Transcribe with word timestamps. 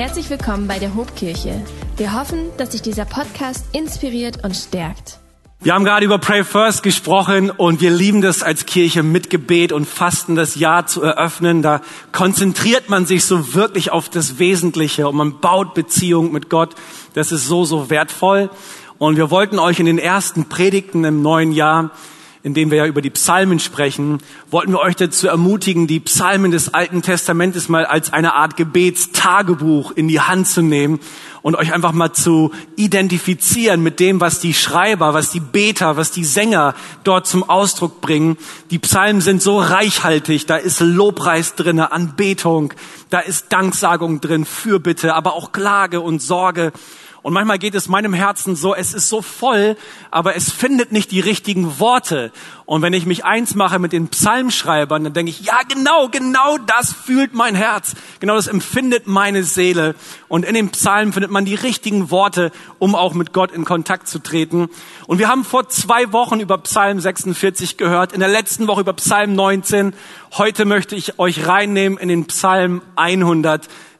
Herzlich 0.00 0.30
willkommen 0.30 0.66
bei 0.66 0.78
der 0.78 0.94
Hobkirche. 0.94 1.60
Wir 1.98 2.18
hoffen, 2.18 2.46
dass 2.56 2.72
sich 2.72 2.80
dieser 2.80 3.04
Podcast 3.04 3.66
inspiriert 3.72 4.42
und 4.42 4.56
stärkt. 4.56 5.18
Wir 5.60 5.74
haben 5.74 5.84
gerade 5.84 6.06
über 6.06 6.16
Pray 6.16 6.42
First 6.42 6.82
gesprochen 6.82 7.50
und 7.50 7.82
wir 7.82 7.90
lieben 7.90 8.22
das 8.22 8.42
als 8.42 8.64
Kirche 8.64 9.02
mit 9.02 9.28
Gebet 9.28 9.72
und 9.72 9.86
Fasten 9.86 10.36
das 10.36 10.54
Jahr 10.54 10.86
zu 10.86 11.02
eröffnen. 11.02 11.60
Da 11.60 11.82
konzentriert 12.12 12.88
man 12.88 13.04
sich 13.04 13.26
so 13.26 13.52
wirklich 13.52 13.92
auf 13.92 14.08
das 14.08 14.38
Wesentliche 14.38 15.06
und 15.06 15.16
man 15.16 15.38
baut 15.40 15.74
Beziehung 15.74 16.32
mit 16.32 16.48
Gott. 16.48 16.76
Das 17.12 17.30
ist 17.30 17.46
so, 17.46 17.66
so 17.66 17.90
wertvoll. 17.90 18.48
Und 18.96 19.18
wir 19.18 19.30
wollten 19.30 19.58
euch 19.58 19.80
in 19.80 19.86
den 19.86 19.98
ersten 19.98 20.48
Predigten 20.48 21.04
im 21.04 21.20
neuen 21.20 21.52
Jahr 21.52 21.90
in 22.42 22.54
dem 22.54 22.70
wir 22.70 22.78
ja 22.78 22.86
über 22.86 23.02
die 23.02 23.10
Psalmen 23.10 23.58
sprechen, 23.58 24.18
wollten 24.50 24.72
wir 24.72 24.80
euch 24.80 24.96
dazu 24.96 25.28
ermutigen, 25.28 25.86
die 25.86 26.00
Psalmen 26.00 26.50
des 26.50 26.72
Alten 26.72 27.02
Testamentes 27.02 27.68
mal 27.68 27.84
als 27.84 28.12
eine 28.12 28.34
Art 28.34 28.56
Gebetstagebuch 28.56 29.92
in 29.92 30.08
die 30.08 30.20
Hand 30.20 30.48
zu 30.48 30.62
nehmen 30.62 31.00
und 31.42 31.54
euch 31.56 31.72
einfach 31.72 31.92
mal 31.92 32.12
zu 32.12 32.52
identifizieren 32.76 33.82
mit 33.82 34.00
dem, 34.00 34.20
was 34.20 34.40
die 34.40 34.54
Schreiber, 34.54 35.12
was 35.12 35.30
die 35.30 35.40
Beter, 35.40 35.96
was 35.96 36.12
die 36.12 36.24
Sänger 36.24 36.74
dort 37.04 37.26
zum 37.26 37.48
Ausdruck 37.48 38.00
bringen. 38.00 38.36
Die 38.70 38.78
Psalmen 38.78 39.20
sind 39.20 39.42
so 39.42 39.58
reichhaltig, 39.58 40.46
da 40.46 40.56
ist 40.56 40.80
Lobpreis 40.80 41.54
drinne, 41.54 41.92
Anbetung, 41.92 42.72
da 43.10 43.20
ist 43.20 43.52
Danksagung 43.52 44.20
drin, 44.20 44.44
Fürbitte, 44.44 45.14
aber 45.14 45.34
auch 45.34 45.52
Klage 45.52 46.00
und 46.00 46.22
Sorge. 46.22 46.72
Und 47.22 47.34
manchmal 47.34 47.58
geht 47.58 47.74
es 47.74 47.88
meinem 47.88 48.14
Herzen 48.14 48.56
so, 48.56 48.74
es 48.74 48.94
ist 48.94 49.08
so 49.08 49.20
voll, 49.20 49.76
aber 50.10 50.36
es 50.36 50.50
findet 50.50 50.90
nicht 50.90 51.10
die 51.10 51.20
richtigen 51.20 51.78
Worte. 51.78 52.32
Und 52.64 52.82
wenn 52.82 52.92
ich 52.92 53.04
mich 53.04 53.24
eins 53.24 53.54
mache 53.54 53.78
mit 53.78 53.92
den 53.92 54.08
Psalmschreibern, 54.08 55.04
dann 55.04 55.12
denke 55.12 55.30
ich, 55.30 55.40
ja 55.40 55.60
genau, 55.68 56.08
genau 56.08 56.56
das 56.56 56.92
fühlt 56.92 57.34
mein 57.34 57.54
Herz. 57.54 57.94
Genau 58.20 58.36
das 58.36 58.46
empfindet 58.46 59.06
meine 59.06 59.44
Seele. 59.44 59.94
Und 60.28 60.44
in 60.44 60.54
den 60.54 60.70
Psalmen 60.70 61.12
findet 61.12 61.30
man 61.30 61.44
die 61.44 61.56
richtigen 61.56 62.10
Worte, 62.10 62.52
um 62.78 62.94
auch 62.94 63.12
mit 63.12 63.32
Gott 63.32 63.52
in 63.52 63.64
Kontakt 63.64 64.08
zu 64.08 64.18
treten. 64.18 64.68
Und 65.06 65.18
wir 65.18 65.28
haben 65.28 65.44
vor 65.44 65.68
zwei 65.68 66.12
Wochen 66.12 66.40
über 66.40 66.56
Psalm 66.58 67.00
46 67.00 67.76
gehört, 67.76 68.12
in 68.12 68.20
der 68.20 68.28
letzten 68.28 68.66
Woche 68.66 68.80
über 68.82 68.94
Psalm 68.94 69.34
19. 69.34 69.92
Heute 70.38 70.64
möchte 70.64 70.96
ich 70.96 71.18
euch 71.18 71.46
reinnehmen 71.46 71.98
in 71.98 72.08
den 72.08 72.26
Psalm 72.26 72.82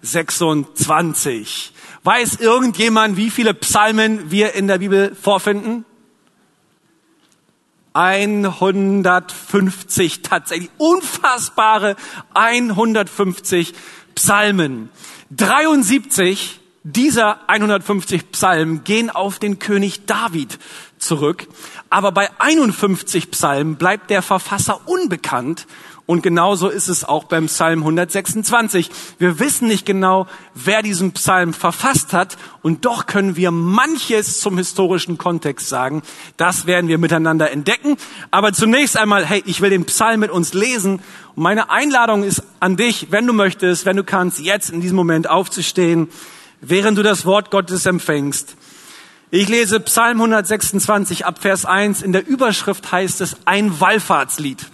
126. 0.02 1.72
Weiß 2.02 2.36
irgendjemand, 2.36 3.16
wie 3.16 3.30
viele 3.30 3.54
Psalmen 3.54 4.30
wir 4.30 4.54
in 4.54 4.68
der 4.68 4.78
Bibel 4.78 5.14
vorfinden? 5.14 5.84
150 7.92 10.22
tatsächlich. 10.22 10.70
Unfassbare 10.78 11.96
150 12.34 13.74
Psalmen. 14.14 14.88
73 15.30 16.60
dieser 16.82 17.48
150 17.48 18.32
Psalmen 18.32 18.84
gehen 18.84 19.10
auf 19.10 19.38
den 19.38 19.58
König 19.58 20.06
David 20.06 20.58
zurück. 20.98 21.46
Aber 21.90 22.12
bei 22.12 22.30
51 22.38 23.30
Psalmen 23.30 23.76
bleibt 23.76 24.08
der 24.10 24.22
Verfasser 24.22 24.88
unbekannt 24.88 25.66
und 26.10 26.24
genauso 26.24 26.68
ist 26.68 26.88
es 26.88 27.04
auch 27.04 27.22
beim 27.22 27.46
Psalm 27.46 27.82
126. 27.82 28.90
Wir 29.20 29.38
wissen 29.38 29.68
nicht 29.68 29.86
genau, 29.86 30.26
wer 30.56 30.82
diesen 30.82 31.12
Psalm 31.12 31.54
verfasst 31.54 32.12
hat 32.12 32.36
und 32.62 32.84
doch 32.84 33.06
können 33.06 33.36
wir 33.36 33.52
manches 33.52 34.40
zum 34.40 34.58
historischen 34.58 35.18
Kontext 35.18 35.68
sagen. 35.68 36.02
Das 36.36 36.66
werden 36.66 36.88
wir 36.88 36.98
miteinander 36.98 37.52
entdecken. 37.52 37.96
Aber 38.32 38.52
zunächst 38.52 38.98
einmal, 38.98 39.24
hey, 39.24 39.44
ich 39.46 39.60
will 39.60 39.70
den 39.70 39.84
Psalm 39.84 40.18
mit 40.18 40.32
uns 40.32 40.52
lesen. 40.52 40.94
Und 41.36 41.44
meine 41.44 41.70
Einladung 41.70 42.24
ist 42.24 42.42
an 42.58 42.76
dich, 42.76 43.12
wenn 43.12 43.24
du 43.28 43.32
möchtest, 43.32 43.86
wenn 43.86 43.96
du 43.96 44.02
kannst, 44.02 44.40
jetzt 44.40 44.70
in 44.70 44.80
diesem 44.80 44.96
Moment 44.96 45.30
aufzustehen, 45.30 46.08
während 46.60 46.98
du 46.98 47.04
das 47.04 47.24
Wort 47.24 47.52
Gottes 47.52 47.86
empfängst. 47.86 48.56
Ich 49.30 49.48
lese 49.48 49.78
Psalm 49.78 50.16
126 50.16 51.24
ab 51.24 51.38
Vers 51.40 51.66
1. 51.66 52.02
In 52.02 52.12
der 52.12 52.26
Überschrift 52.26 52.90
heißt 52.90 53.20
es 53.20 53.36
ein 53.44 53.78
Wallfahrtslied. 53.78 54.66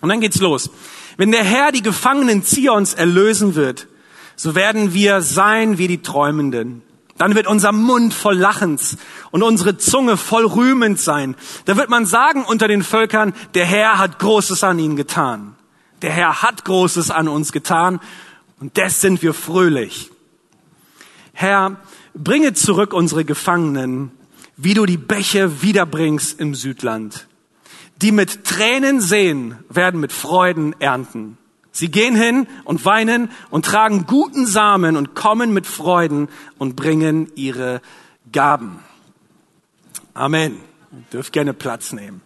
Und 0.00 0.08
dann 0.08 0.20
geht's 0.20 0.40
los. 0.40 0.70
Wenn 1.16 1.32
der 1.32 1.44
Herr 1.44 1.72
die 1.72 1.82
Gefangenen 1.82 2.42
Zions 2.42 2.94
erlösen 2.94 3.54
wird, 3.54 3.88
so 4.36 4.54
werden 4.54 4.94
wir 4.94 5.20
sein 5.20 5.78
wie 5.78 5.88
die 5.88 6.02
Träumenden. 6.02 6.82
Dann 7.16 7.34
wird 7.34 7.48
unser 7.48 7.72
Mund 7.72 8.14
voll 8.14 8.36
Lachens 8.36 8.96
und 9.32 9.42
unsere 9.42 9.76
Zunge 9.76 10.16
voll 10.16 10.46
rühmend 10.46 11.00
sein. 11.00 11.34
Da 11.64 11.76
wird 11.76 11.90
man 11.90 12.06
sagen 12.06 12.44
unter 12.44 12.68
den 12.68 12.84
Völkern, 12.84 13.34
der 13.54 13.66
Herr 13.66 13.98
hat 13.98 14.20
Großes 14.20 14.62
an 14.62 14.78
ihnen 14.78 14.94
getan. 14.94 15.56
Der 16.02 16.12
Herr 16.12 16.42
hat 16.42 16.64
Großes 16.64 17.10
an 17.10 17.26
uns 17.26 17.50
getan 17.50 17.98
und 18.60 18.76
des 18.76 19.00
sind 19.00 19.20
wir 19.20 19.34
fröhlich. 19.34 20.12
Herr, 21.32 21.76
bringe 22.14 22.54
zurück 22.54 22.92
unsere 22.92 23.24
Gefangenen, 23.24 24.12
wie 24.56 24.74
du 24.74 24.86
die 24.86 24.96
Bäche 24.96 25.62
wiederbringst 25.62 26.38
im 26.38 26.54
Südland. 26.54 27.26
Die 28.02 28.12
mit 28.12 28.44
Tränen 28.44 29.00
sehen, 29.00 29.58
werden 29.68 30.00
mit 30.00 30.12
Freuden 30.12 30.74
ernten. 30.80 31.36
Sie 31.72 31.90
gehen 31.90 32.16
hin 32.16 32.46
und 32.64 32.84
weinen 32.84 33.30
und 33.50 33.64
tragen 33.64 34.06
guten 34.06 34.46
Samen 34.46 34.96
und 34.96 35.14
kommen 35.14 35.52
mit 35.52 35.66
Freuden 35.66 36.28
und 36.58 36.76
bringen 36.76 37.30
ihre 37.34 37.80
Gaben. 38.32 38.80
Amen. 40.14 40.58
Ihr 40.92 41.04
dürft 41.12 41.32
gerne 41.32 41.54
Platz 41.54 41.92
nehmen. 41.92 42.20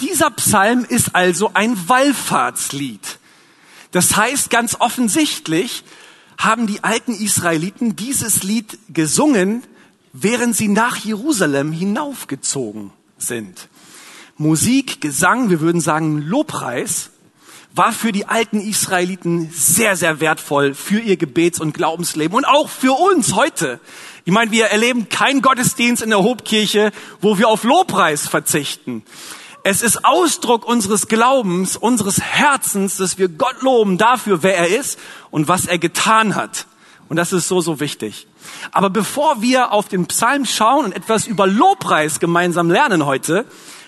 Dieser 0.00 0.30
Psalm 0.30 0.84
ist 0.88 1.14
also 1.14 1.50
ein 1.54 1.76
Wallfahrtslied. 1.88 3.18
Das 3.92 4.16
heißt 4.16 4.50
ganz 4.50 4.76
offensichtlich, 4.80 5.84
haben 6.38 6.66
die 6.66 6.82
alten 6.82 7.12
Israeliten 7.12 7.94
dieses 7.94 8.42
Lied 8.42 8.78
gesungen, 8.88 9.62
während 10.12 10.56
sie 10.56 10.68
nach 10.68 10.96
Jerusalem 10.96 11.70
hinaufgezogen 11.72 12.92
sind. 13.26 13.68
Musik, 14.36 15.00
Gesang, 15.00 15.50
wir 15.50 15.60
würden 15.60 15.80
sagen 15.80 16.18
Lobpreis, 16.18 17.10
war 17.74 17.92
für 17.92 18.12
die 18.12 18.26
alten 18.26 18.60
Israeliten 18.60 19.50
sehr, 19.52 19.96
sehr 19.96 20.20
wertvoll 20.20 20.74
für 20.74 20.98
ihr 20.98 21.16
Gebets- 21.16 21.60
und 21.60 21.72
Glaubensleben 21.72 22.36
und 22.36 22.44
auch 22.44 22.68
für 22.68 22.92
uns 22.92 23.34
heute. 23.34 23.80
Ich 24.24 24.32
meine, 24.32 24.50
wir 24.50 24.66
erleben 24.66 25.08
keinen 25.08 25.42
Gottesdienst 25.42 26.02
in 26.02 26.10
der 26.10 26.22
Hobkirche, 26.22 26.92
wo 27.20 27.38
wir 27.38 27.48
auf 27.48 27.64
Lobpreis 27.64 28.28
verzichten. 28.28 29.02
Es 29.64 29.82
ist 29.82 30.04
Ausdruck 30.04 30.66
unseres 30.66 31.08
Glaubens, 31.08 31.76
unseres 31.76 32.20
Herzens, 32.20 32.96
dass 32.96 33.18
wir 33.18 33.28
Gott 33.28 33.62
loben 33.62 33.96
dafür, 33.96 34.42
wer 34.42 34.56
er 34.56 34.68
ist 34.68 34.98
und 35.30 35.48
was 35.48 35.66
er 35.66 35.78
getan 35.78 36.34
hat. 36.34 36.66
Und 37.08 37.16
das 37.16 37.32
ist 37.32 37.48
so, 37.48 37.60
so 37.60 37.78
wichtig. 37.78 38.26
Aber 38.70 38.90
bevor 38.90 39.42
wir 39.42 39.72
auf 39.72 39.88
den 39.88 40.06
Psalm 40.06 40.44
schauen 40.44 40.86
und 40.86 40.96
etwas 40.96 41.26
über 41.26 41.46
Lobpreis 41.46 42.20
gemeinsam 42.20 42.70
lernen 42.70 43.06
heute, 43.06 43.44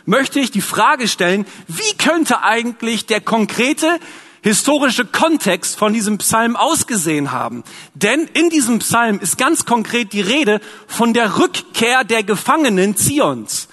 möchte 0.07 0.41
ich 0.41 0.51
die 0.51 0.61
Frage 0.61 1.09
stellen, 1.09 1.47
wie 1.67 1.97
könnte 1.97 2.43
eigentlich 2.43 3.07
der 3.07 3.21
konkrete 3.21 3.99
historische 4.43 5.07
Kontext 5.07 5.79
von 5.79 5.95
diesem 5.95 6.19
Psalm 6.19 6.57
ausgesehen 6.57 7.33
haben? 7.33 7.65
Denn 7.95 8.29
in 8.35 8.51
diesem 8.51 8.81
Psalm 8.81 9.19
ist 9.19 9.39
ganz 9.39 9.65
konkret 9.65 10.13
die 10.13 10.21
Rede 10.21 10.61
von 10.87 11.15
der 11.15 11.39
Rückkehr 11.39 12.05
der 12.05 12.23
Gefangenen 12.23 12.97
Zions. 12.97 13.69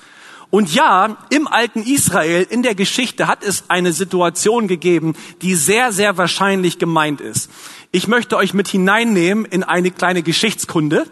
Und 0.52 0.74
ja, 0.74 1.18
im 1.30 1.48
alten 1.48 1.82
Israel, 1.82 2.46
in 2.48 2.62
der 2.62 2.76
Geschichte 2.76 3.28
hat 3.28 3.42
es 3.42 3.64
eine 3.70 3.94
Situation 3.94 4.68
gegeben, 4.68 5.16
die 5.42 5.56
sehr, 5.56 5.94
sehr 5.94 6.18
wahrscheinlich 6.18 6.78
gemeint 6.78 7.22
ist. 7.22 7.50
Ich 7.94 8.10
möchte 8.10 8.36
euch 8.36 8.54
mit 8.54 8.68
hineinnehmen 8.68 9.46
in 9.46 9.64
eine 9.64 9.92
kleine 9.92 10.24
Geschichtskunde 10.24 11.06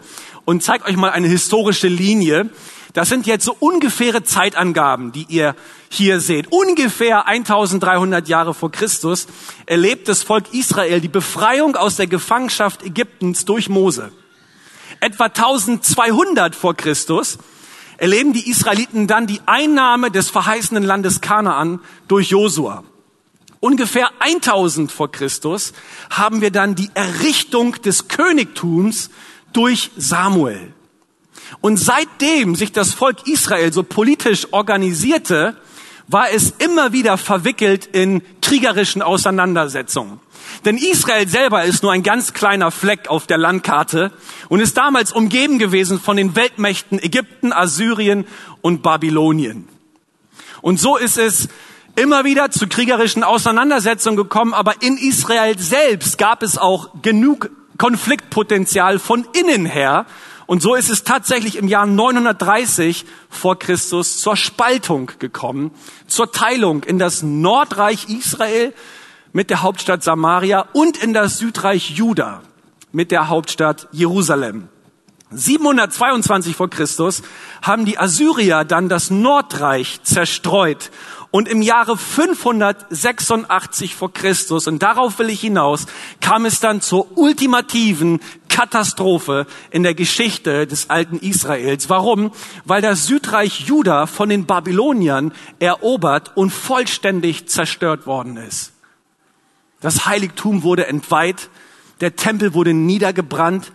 und 0.44 0.62
zeige 0.62 0.86
euch 0.86 0.98
mal 0.98 1.12
eine 1.12 1.30
historische 1.30 1.88
Linie. 1.88 2.50
Das 2.92 3.08
sind 3.08 3.28
jetzt 3.28 3.46
so 3.46 3.56
ungefähre 3.60 4.24
Zeitangaben, 4.24 5.14
die 5.14 5.26
ihr 5.30 5.56
hier 5.88 6.20
seht. 6.20 6.52
Ungefähr 6.52 7.26
1300 7.26 8.28
Jahre 8.28 8.54
vor 8.54 8.72
Christus 8.72 9.28
erlebt 9.66 10.10
das 10.10 10.22
Volk 10.22 10.54
Israel 10.54 11.00
die 11.00 11.08
Befreiung 11.08 11.78
aus 11.78 11.96
der 11.96 12.08
Gefangenschaft 12.08 12.84
Ägyptens 12.84 13.46
durch 13.46 13.70
Mose. 13.70 14.12
Etwa 15.00 15.26
1200 15.26 16.56
vor 16.56 16.76
Christus 16.76 17.38
erleben 18.00 18.34
die 18.34 18.50
Israeliten 18.50 19.08
dann 19.08 19.28
die 19.28 19.42
Einnahme 19.46 20.12
des 20.12 20.30
verheißenen 20.30 20.84
Landes 20.84 21.22
Kanaan 21.22 21.80
durch 22.08 22.30
Josua. 22.30 22.84
Ungefähr 23.60 24.10
1000 24.20 24.92
vor 24.92 25.12
Christus 25.12 25.74
haben 26.10 26.42
wir 26.42 26.52
dann 26.52 26.76
die 26.76 26.90
Errichtung 26.94 27.74
des 27.82 28.08
Königtums 28.08 29.10
durch 29.52 29.92
Samuel. 29.98 30.74
Und 31.62 31.78
seitdem 31.78 32.56
sich 32.56 32.72
das 32.72 32.94
Volk 32.94 33.28
Israel 33.28 33.74
so 33.74 33.84
politisch 33.84 34.48
organisierte, 34.52 35.58
war 36.08 36.32
es 36.32 36.54
immer 36.60 36.94
wieder 36.94 37.18
verwickelt 37.18 37.86
in 37.86 38.22
kriegerischen 38.42 39.02
Auseinandersetzungen. 39.02 40.20
Denn 40.66 40.78
Israel 40.78 41.28
selber 41.28 41.64
ist 41.64 41.84
nur 41.84 41.92
ein 41.92 42.04
ganz 42.04 42.34
kleiner 42.34 42.72
Fleck 42.72 43.08
auf 43.08 43.28
der 43.28 43.38
Landkarte 43.38 44.12
und 44.50 44.60
ist 44.60 44.78
damals 44.78 45.12
umgeben 45.12 45.58
gewesen 45.58 46.00
von 46.00 46.18
den 46.18 46.36
Weltmächten 46.36 47.02
Ägypten, 47.02 47.54
Assyrien 47.54 48.26
und 48.62 48.84
Babylonien. 48.84 49.68
Und 50.62 50.80
so 50.80 50.98
ist 50.98 51.18
es 51.18 51.48
immer 51.96 52.26
wieder 52.26 52.52
zu 52.52 52.68
kriegerischen 52.68 53.24
Auseinandersetzungen 53.24 54.18
gekommen, 54.18 54.54
aber 54.54 54.82
in 54.82 54.98
Israel 54.98 55.58
selbst 55.58 56.18
gab 56.18 56.44
es 56.44 56.58
auch 56.58 57.02
genug 57.02 57.50
Konfliktpotenzial 57.78 59.00
von 59.00 59.26
innen 59.34 59.66
her. 59.66 60.06
Und 60.46 60.62
so 60.62 60.76
ist 60.76 60.90
es 60.90 61.04
tatsächlich 61.04 61.58
im 61.58 61.68
Jahr 61.68 61.86
930 61.86 63.06
vor 63.30 63.58
Christus 63.60 64.18
zur 64.18 64.36
Spaltung 64.36 65.12
gekommen, 65.20 65.72
zur 66.08 66.32
Teilung 66.32 66.84
in 66.84 67.00
das 67.00 67.22
Nordreich 67.22 68.10
Israel 68.10 68.74
mit 69.34 69.50
der 69.50 69.62
Hauptstadt 69.62 70.04
Samaria 70.04 70.66
und 70.74 70.98
in 70.98 71.14
das 71.14 71.38
Südreich 71.38 71.92
Juda 71.92 72.42
mit 72.92 73.12
der 73.12 73.30
Hauptstadt 73.30 73.88
Jerusalem. 73.92 74.70
722 75.32 76.56
vor 76.56 76.70
Christus 76.70 77.22
haben 77.62 77.86
die 77.86 78.00
Assyrier 78.00 78.64
dann 78.64 78.90
das 78.90 79.12
Nordreich 79.12 80.02
zerstreut 80.02 80.90
und 81.32 81.48
im 81.48 81.62
Jahre 81.62 81.96
586 81.98 83.94
vor 83.94 84.12
Christus, 84.12 84.68
und 84.68 84.82
darauf 84.82 85.20
will 85.20 85.30
ich 85.30 85.42
hinaus, 85.42 85.86
kam 86.22 86.46
es 86.46 86.60
dann 86.60 86.82
zur 86.82 87.18
ultimativen 87.18 88.20
Katastrophe 88.48 89.46
in 89.70 89.84
der 89.84 89.94
Geschichte 89.94 90.66
des 90.66 90.90
alten 90.90 91.20
Israels. 91.20 91.88
Warum? 91.90 92.32
Weil 92.66 92.82
das 92.82 93.06
Südreich 93.06 93.60
Juda 93.62 94.08
von 94.08 94.30
den 94.30 94.46
Babyloniern 94.46 95.32
erobert 95.60 96.36
und 96.36 96.50
vollständig 96.50 97.48
zerstört 97.48 98.08
worden 98.08 98.38
ist. 98.38 98.74
Das 99.82 100.06
Heiligtum 100.06 100.64
wurde 100.64 100.88
entweiht, 100.88 101.50
der 102.02 102.16
Tempel 102.16 102.54
wurde 102.54 102.74
niedergebrannt, 102.74 103.72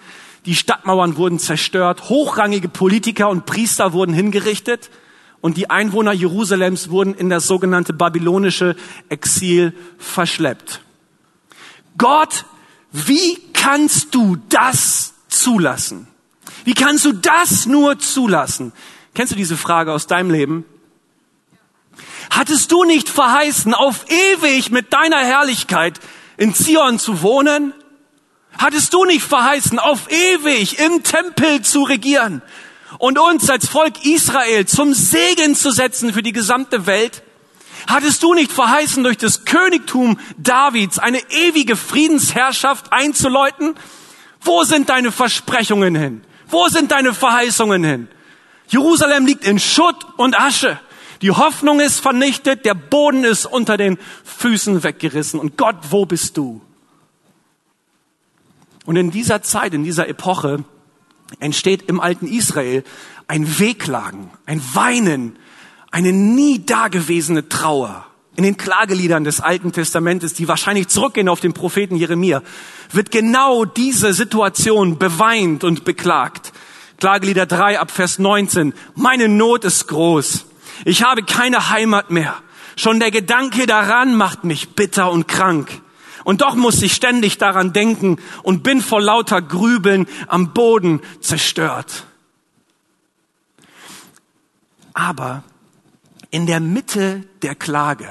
die 0.46 0.54
Stadtmauern 0.54 1.16
wurden 1.16 1.38
zerstört, 1.38 2.08
hochrangige 2.08 2.68
Politiker 2.68 3.28
und 3.30 3.46
Priester 3.46 3.92
wurden 3.92 4.12
hingerichtet 4.12 4.90
und 5.40 5.56
die 5.56 5.70
Einwohner 5.70 6.12
Jerusalems 6.12 6.90
wurden 6.90 7.14
in 7.14 7.30
das 7.30 7.46
sogenannte 7.46 7.92
babylonische 7.92 8.76
Exil 9.08 9.74
verschleppt. 9.98 10.80
Gott, 11.96 12.44
wie 12.92 13.38
kannst 13.52 14.14
du 14.14 14.36
das 14.48 15.14
zulassen? 15.28 16.06
Wie 16.64 16.74
kannst 16.74 17.04
du 17.04 17.12
das 17.12 17.66
nur 17.66 17.98
zulassen? 17.98 18.72
Kennst 19.14 19.32
du 19.32 19.36
diese 19.36 19.56
Frage 19.56 19.92
aus 19.92 20.06
deinem 20.06 20.30
Leben? 20.30 20.64
Hattest 22.34 22.72
du 22.72 22.82
nicht 22.82 23.08
verheißen, 23.08 23.74
auf 23.74 24.06
ewig 24.10 24.72
mit 24.72 24.92
deiner 24.92 25.18
Herrlichkeit 25.18 26.00
in 26.36 26.52
Zion 26.52 26.98
zu 26.98 27.22
wohnen? 27.22 27.72
Hattest 28.58 28.92
du 28.92 29.04
nicht 29.04 29.24
verheißen, 29.24 29.78
auf 29.78 30.10
ewig 30.10 30.80
im 30.80 31.04
Tempel 31.04 31.62
zu 31.62 31.84
regieren 31.84 32.42
und 32.98 33.20
uns 33.20 33.48
als 33.48 33.68
Volk 33.68 34.04
Israel 34.04 34.66
zum 34.66 34.94
Segen 34.94 35.54
zu 35.54 35.70
setzen 35.70 36.12
für 36.12 36.24
die 36.24 36.32
gesamte 36.32 36.86
Welt? 36.86 37.22
Hattest 37.86 38.24
du 38.24 38.34
nicht 38.34 38.50
verheißen, 38.50 39.04
durch 39.04 39.18
das 39.18 39.44
Königtum 39.44 40.18
Davids 40.36 40.98
eine 40.98 41.20
ewige 41.30 41.76
Friedensherrschaft 41.76 42.92
einzuläuten? 42.92 43.76
Wo 44.40 44.64
sind 44.64 44.88
deine 44.88 45.12
Versprechungen 45.12 45.94
hin? 45.94 46.24
Wo 46.48 46.66
sind 46.66 46.90
deine 46.90 47.14
Verheißungen 47.14 47.84
hin? 47.84 48.08
Jerusalem 48.66 49.24
liegt 49.24 49.44
in 49.44 49.60
Schutt 49.60 50.04
und 50.16 50.36
Asche. 50.36 50.80
Die 51.24 51.30
Hoffnung 51.30 51.80
ist 51.80 52.00
vernichtet, 52.00 52.66
der 52.66 52.74
Boden 52.74 53.24
ist 53.24 53.46
unter 53.46 53.78
den 53.78 53.96
Füßen 54.24 54.82
weggerissen. 54.82 55.40
Und 55.40 55.56
Gott, 55.56 55.76
wo 55.88 56.04
bist 56.04 56.36
du? 56.36 56.60
Und 58.84 58.96
in 58.96 59.10
dieser 59.10 59.40
Zeit, 59.40 59.72
in 59.72 59.84
dieser 59.84 60.06
Epoche 60.06 60.64
entsteht 61.40 61.88
im 61.88 61.98
alten 61.98 62.26
Israel 62.26 62.84
ein 63.26 63.58
Wehklagen, 63.58 64.28
ein 64.44 64.60
Weinen, 64.74 65.38
eine 65.90 66.12
nie 66.12 66.66
dagewesene 66.66 67.48
Trauer. 67.48 68.04
In 68.36 68.44
den 68.44 68.58
Klageliedern 68.58 69.24
des 69.24 69.40
Alten 69.40 69.72
Testamentes, 69.72 70.34
die 70.34 70.46
wahrscheinlich 70.46 70.88
zurückgehen 70.88 71.30
auf 71.30 71.40
den 71.40 71.54
Propheten 71.54 71.96
Jeremia, 71.96 72.42
wird 72.92 73.10
genau 73.10 73.64
diese 73.64 74.12
Situation 74.12 74.98
beweint 74.98 75.64
und 75.64 75.86
beklagt. 75.86 76.52
Klagelieder 76.98 77.46
3 77.46 77.80
ab 77.80 77.90
Vers 77.90 78.18
19. 78.18 78.74
Meine 78.94 79.30
Not 79.30 79.64
ist 79.64 79.86
groß. 79.86 80.48
Ich 80.84 81.02
habe 81.02 81.22
keine 81.22 81.70
Heimat 81.70 82.10
mehr. 82.10 82.36
Schon 82.76 83.00
der 83.00 83.10
Gedanke 83.10 83.66
daran 83.66 84.14
macht 84.14 84.44
mich 84.44 84.70
bitter 84.70 85.10
und 85.10 85.28
krank. 85.28 85.80
Und 86.24 86.40
doch 86.40 86.54
muss 86.54 86.82
ich 86.82 86.94
ständig 86.94 87.38
daran 87.38 87.72
denken 87.72 88.18
und 88.42 88.62
bin 88.62 88.80
vor 88.80 89.00
lauter 89.00 89.42
Grübeln 89.42 90.06
am 90.26 90.54
Boden 90.54 91.00
zerstört. 91.20 92.06
Aber 94.94 95.42
in 96.30 96.46
der 96.46 96.60
Mitte 96.60 97.24
der 97.42 97.54
Klage 97.54 98.08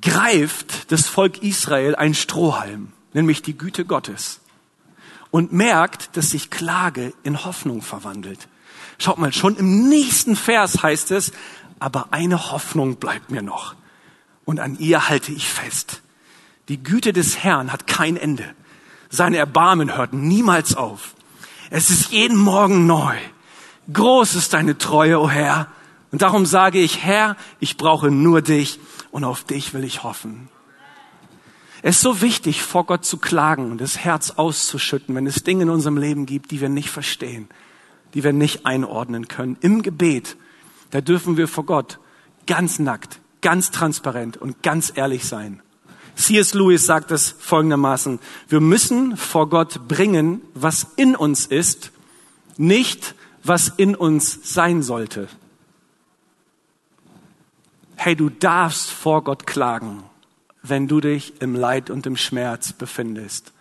greift 0.00 0.90
das 0.92 1.06
Volk 1.08 1.42
Israel 1.42 1.96
ein 1.96 2.14
Strohhalm, 2.14 2.92
nämlich 3.12 3.42
die 3.42 3.56
Güte 3.58 3.84
Gottes, 3.84 4.40
und 5.30 5.52
merkt, 5.52 6.16
dass 6.16 6.30
sich 6.30 6.50
Klage 6.50 7.12
in 7.24 7.44
Hoffnung 7.44 7.82
verwandelt. 7.82 8.48
Schaut 8.98 9.18
mal, 9.18 9.32
schon 9.32 9.56
im 9.56 9.88
nächsten 9.88 10.36
Vers 10.36 10.82
heißt 10.82 11.10
es, 11.10 11.32
aber 11.78 12.08
eine 12.12 12.52
Hoffnung 12.52 12.96
bleibt 12.96 13.30
mir 13.30 13.42
noch 13.42 13.74
und 14.44 14.60
an 14.60 14.78
ihr 14.78 15.08
halte 15.08 15.32
ich 15.32 15.48
fest. 15.48 16.02
Die 16.68 16.82
Güte 16.82 17.12
des 17.12 17.42
Herrn 17.42 17.72
hat 17.72 17.86
kein 17.86 18.16
Ende. 18.16 18.54
Seine 19.10 19.36
Erbarmen 19.36 19.96
hört 19.96 20.12
niemals 20.12 20.76
auf. 20.76 21.14
Es 21.70 21.90
ist 21.90 22.10
jeden 22.10 22.38
Morgen 22.38 22.86
neu. 22.86 23.16
Groß 23.92 24.34
ist 24.34 24.54
deine 24.54 24.78
Treue, 24.78 25.20
o 25.20 25.24
oh 25.24 25.30
Herr. 25.30 25.68
Und 26.10 26.22
darum 26.22 26.46
sage 26.46 26.78
ich, 26.78 27.02
Herr, 27.02 27.36
ich 27.60 27.76
brauche 27.76 28.10
nur 28.10 28.40
dich 28.40 28.78
und 29.10 29.24
auf 29.24 29.44
dich 29.44 29.74
will 29.74 29.84
ich 29.84 30.02
hoffen. 30.04 30.48
Es 31.82 31.96
ist 31.96 32.02
so 32.02 32.22
wichtig, 32.22 32.62
vor 32.62 32.86
Gott 32.86 33.04
zu 33.04 33.18
klagen 33.18 33.70
und 33.70 33.80
das 33.80 33.98
Herz 33.98 34.30
auszuschütten, 34.30 35.14
wenn 35.14 35.26
es 35.26 35.44
Dinge 35.44 35.64
in 35.64 35.70
unserem 35.70 35.98
Leben 35.98 36.24
gibt, 36.24 36.50
die 36.50 36.62
wir 36.62 36.70
nicht 36.70 36.88
verstehen, 36.88 37.48
die 38.14 38.24
wir 38.24 38.32
nicht 38.32 38.64
einordnen 38.64 39.28
können. 39.28 39.56
Im 39.60 39.82
Gebet, 39.82 40.36
da 40.90 41.00
dürfen 41.00 41.36
wir 41.36 41.48
vor 41.48 41.66
Gott 41.66 41.98
ganz 42.46 42.78
nackt, 42.78 43.20
ganz 43.40 43.70
transparent 43.70 44.36
und 44.36 44.62
ganz 44.62 44.92
ehrlich 44.94 45.24
sein. 45.24 45.60
C.S. 46.14 46.54
Lewis 46.54 46.86
sagt 46.86 47.10
es 47.10 47.34
folgendermaßen, 47.38 48.20
wir 48.48 48.60
müssen 48.60 49.16
vor 49.16 49.48
Gott 49.48 49.88
bringen, 49.88 50.40
was 50.54 50.86
in 50.96 51.16
uns 51.16 51.46
ist, 51.46 51.90
nicht 52.56 53.14
was 53.42 53.68
in 53.68 53.94
uns 53.96 54.54
sein 54.54 54.82
sollte. 54.82 55.28
Hey, 57.96 58.16
du 58.16 58.30
darfst 58.30 58.90
vor 58.90 59.24
Gott 59.24 59.46
klagen, 59.46 60.04
wenn 60.62 60.88
du 60.88 61.00
dich 61.00 61.40
im 61.40 61.54
Leid 61.54 61.90
und 61.90 62.06
im 62.06 62.16
Schmerz 62.16 62.72
befindest. 62.72 63.52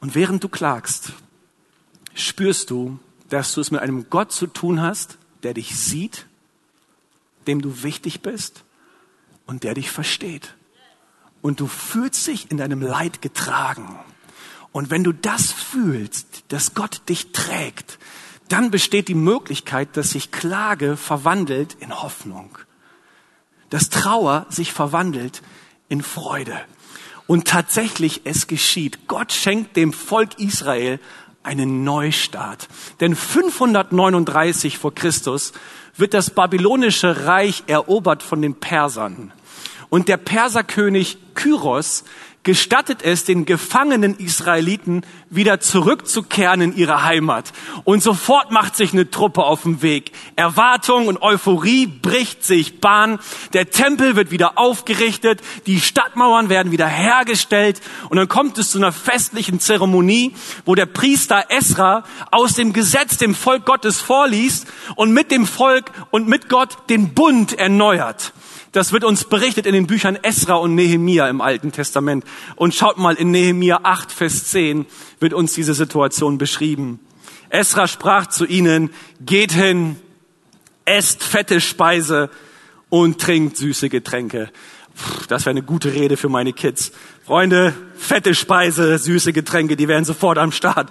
Und 0.00 0.14
während 0.14 0.42
du 0.42 0.48
klagst, 0.48 1.12
spürst 2.14 2.70
du, 2.70 2.98
dass 3.28 3.52
du 3.52 3.60
es 3.60 3.70
mit 3.70 3.80
einem 3.80 4.08
Gott 4.08 4.32
zu 4.32 4.46
tun 4.46 4.80
hast, 4.80 5.18
der 5.42 5.54
dich 5.54 5.76
sieht, 5.76 6.26
dem 7.46 7.60
du 7.60 7.82
wichtig 7.82 8.20
bist 8.20 8.64
und 9.46 9.64
der 9.64 9.74
dich 9.74 9.90
versteht. 9.90 10.54
Und 11.42 11.60
du 11.60 11.66
fühlst 11.66 12.26
dich 12.26 12.50
in 12.50 12.56
deinem 12.56 12.80
Leid 12.80 13.20
getragen. 13.20 13.98
Und 14.72 14.90
wenn 14.90 15.04
du 15.04 15.12
das 15.12 15.52
fühlst, 15.52 16.44
dass 16.48 16.74
Gott 16.74 17.02
dich 17.08 17.32
trägt, 17.32 17.98
dann 18.48 18.70
besteht 18.70 19.08
die 19.08 19.14
Möglichkeit, 19.14 19.96
dass 19.96 20.10
sich 20.10 20.30
Klage 20.30 20.96
verwandelt 20.96 21.76
in 21.80 22.02
Hoffnung. 22.02 22.58
Dass 23.70 23.90
Trauer 23.90 24.46
sich 24.48 24.72
verwandelt 24.72 25.42
in 25.88 26.02
Freude. 26.02 26.58
Und 27.26 27.46
tatsächlich 27.46 28.22
es 28.24 28.46
geschieht. 28.46 29.06
Gott 29.06 29.32
schenkt 29.32 29.76
dem 29.76 29.92
Volk 29.92 30.38
Israel 30.38 31.00
einen 31.44 31.84
Neustart. 31.84 32.68
Denn 33.00 33.14
539 33.14 34.78
vor 34.78 34.94
Christus 34.94 35.52
wird 35.96 36.14
das 36.14 36.30
babylonische 36.30 37.26
Reich 37.26 37.62
erobert 37.66 38.22
von 38.22 38.42
den 38.42 38.54
Persern. 38.54 39.32
Und 39.90 40.08
der 40.08 40.16
Perserkönig 40.16 41.18
Kyros 41.34 42.04
gestattet 42.44 43.02
es 43.02 43.24
den 43.24 43.46
gefangenen 43.46 44.16
Israeliten 44.18 45.04
wieder 45.30 45.60
zurückzukehren 45.60 46.60
in 46.60 46.76
ihre 46.76 47.02
Heimat. 47.02 47.52
Und 47.84 48.02
sofort 48.02 48.50
macht 48.50 48.76
sich 48.76 48.92
eine 48.92 49.10
Truppe 49.10 49.42
auf 49.42 49.62
den 49.62 49.82
Weg. 49.82 50.12
Erwartung 50.36 51.08
und 51.08 51.22
Euphorie 51.22 51.86
bricht 51.86 52.44
sich 52.44 52.80
Bahn. 52.80 53.18
Der 53.54 53.70
Tempel 53.70 54.14
wird 54.14 54.30
wieder 54.30 54.58
aufgerichtet. 54.58 55.40
Die 55.66 55.80
Stadtmauern 55.80 56.50
werden 56.50 56.70
wieder 56.70 56.86
hergestellt. 56.86 57.80
Und 58.10 58.18
dann 58.18 58.28
kommt 58.28 58.58
es 58.58 58.70
zu 58.70 58.78
einer 58.78 58.92
festlichen 58.92 59.58
Zeremonie, 59.58 60.34
wo 60.66 60.74
der 60.74 60.86
Priester 60.86 61.46
Esra 61.48 62.04
aus 62.30 62.54
dem 62.54 62.74
Gesetz 62.74 63.16
dem 63.16 63.34
Volk 63.34 63.64
Gottes 63.64 64.00
vorliest 64.00 64.66
und 64.96 65.12
mit 65.12 65.30
dem 65.30 65.46
Volk 65.46 65.90
und 66.10 66.28
mit 66.28 66.50
Gott 66.50 66.90
den 66.90 67.14
Bund 67.14 67.58
erneuert. 67.58 68.32
Das 68.74 68.92
wird 68.92 69.04
uns 69.04 69.22
berichtet 69.22 69.66
in 69.66 69.72
den 69.72 69.86
Büchern 69.86 70.18
Esra 70.20 70.54
und 70.54 70.74
Nehemia 70.74 71.28
im 71.28 71.40
Alten 71.40 71.70
Testament. 71.70 72.24
Und 72.56 72.74
schaut 72.74 72.98
mal, 72.98 73.14
in 73.14 73.30
Nehemia 73.30 73.78
8, 73.84 74.10
Vers 74.10 74.46
10 74.46 74.86
wird 75.20 75.32
uns 75.32 75.52
diese 75.52 75.74
Situation 75.74 76.38
beschrieben. 76.38 76.98
Esra 77.50 77.86
sprach 77.86 78.26
zu 78.26 78.44
ihnen, 78.44 78.90
geht 79.20 79.52
hin, 79.52 79.94
esst 80.86 81.22
fette 81.22 81.60
Speise 81.60 82.30
und 82.88 83.20
trinkt 83.20 83.58
süße 83.58 83.88
Getränke. 83.88 84.50
Puh, 84.96 85.22
das 85.28 85.42
wäre 85.42 85.50
eine 85.50 85.62
gute 85.62 85.92
Rede 85.92 86.16
für 86.16 86.28
meine 86.28 86.52
Kids. 86.52 86.90
Freunde, 87.24 87.74
fette 87.94 88.34
Speise, 88.34 88.98
süße 88.98 89.32
Getränke, 89.32 89.76
die 89.76 89.86
wären 89.86 90.04
sofort 90.04 90.36
am 90.36 90.50
Start. 90.50 90.90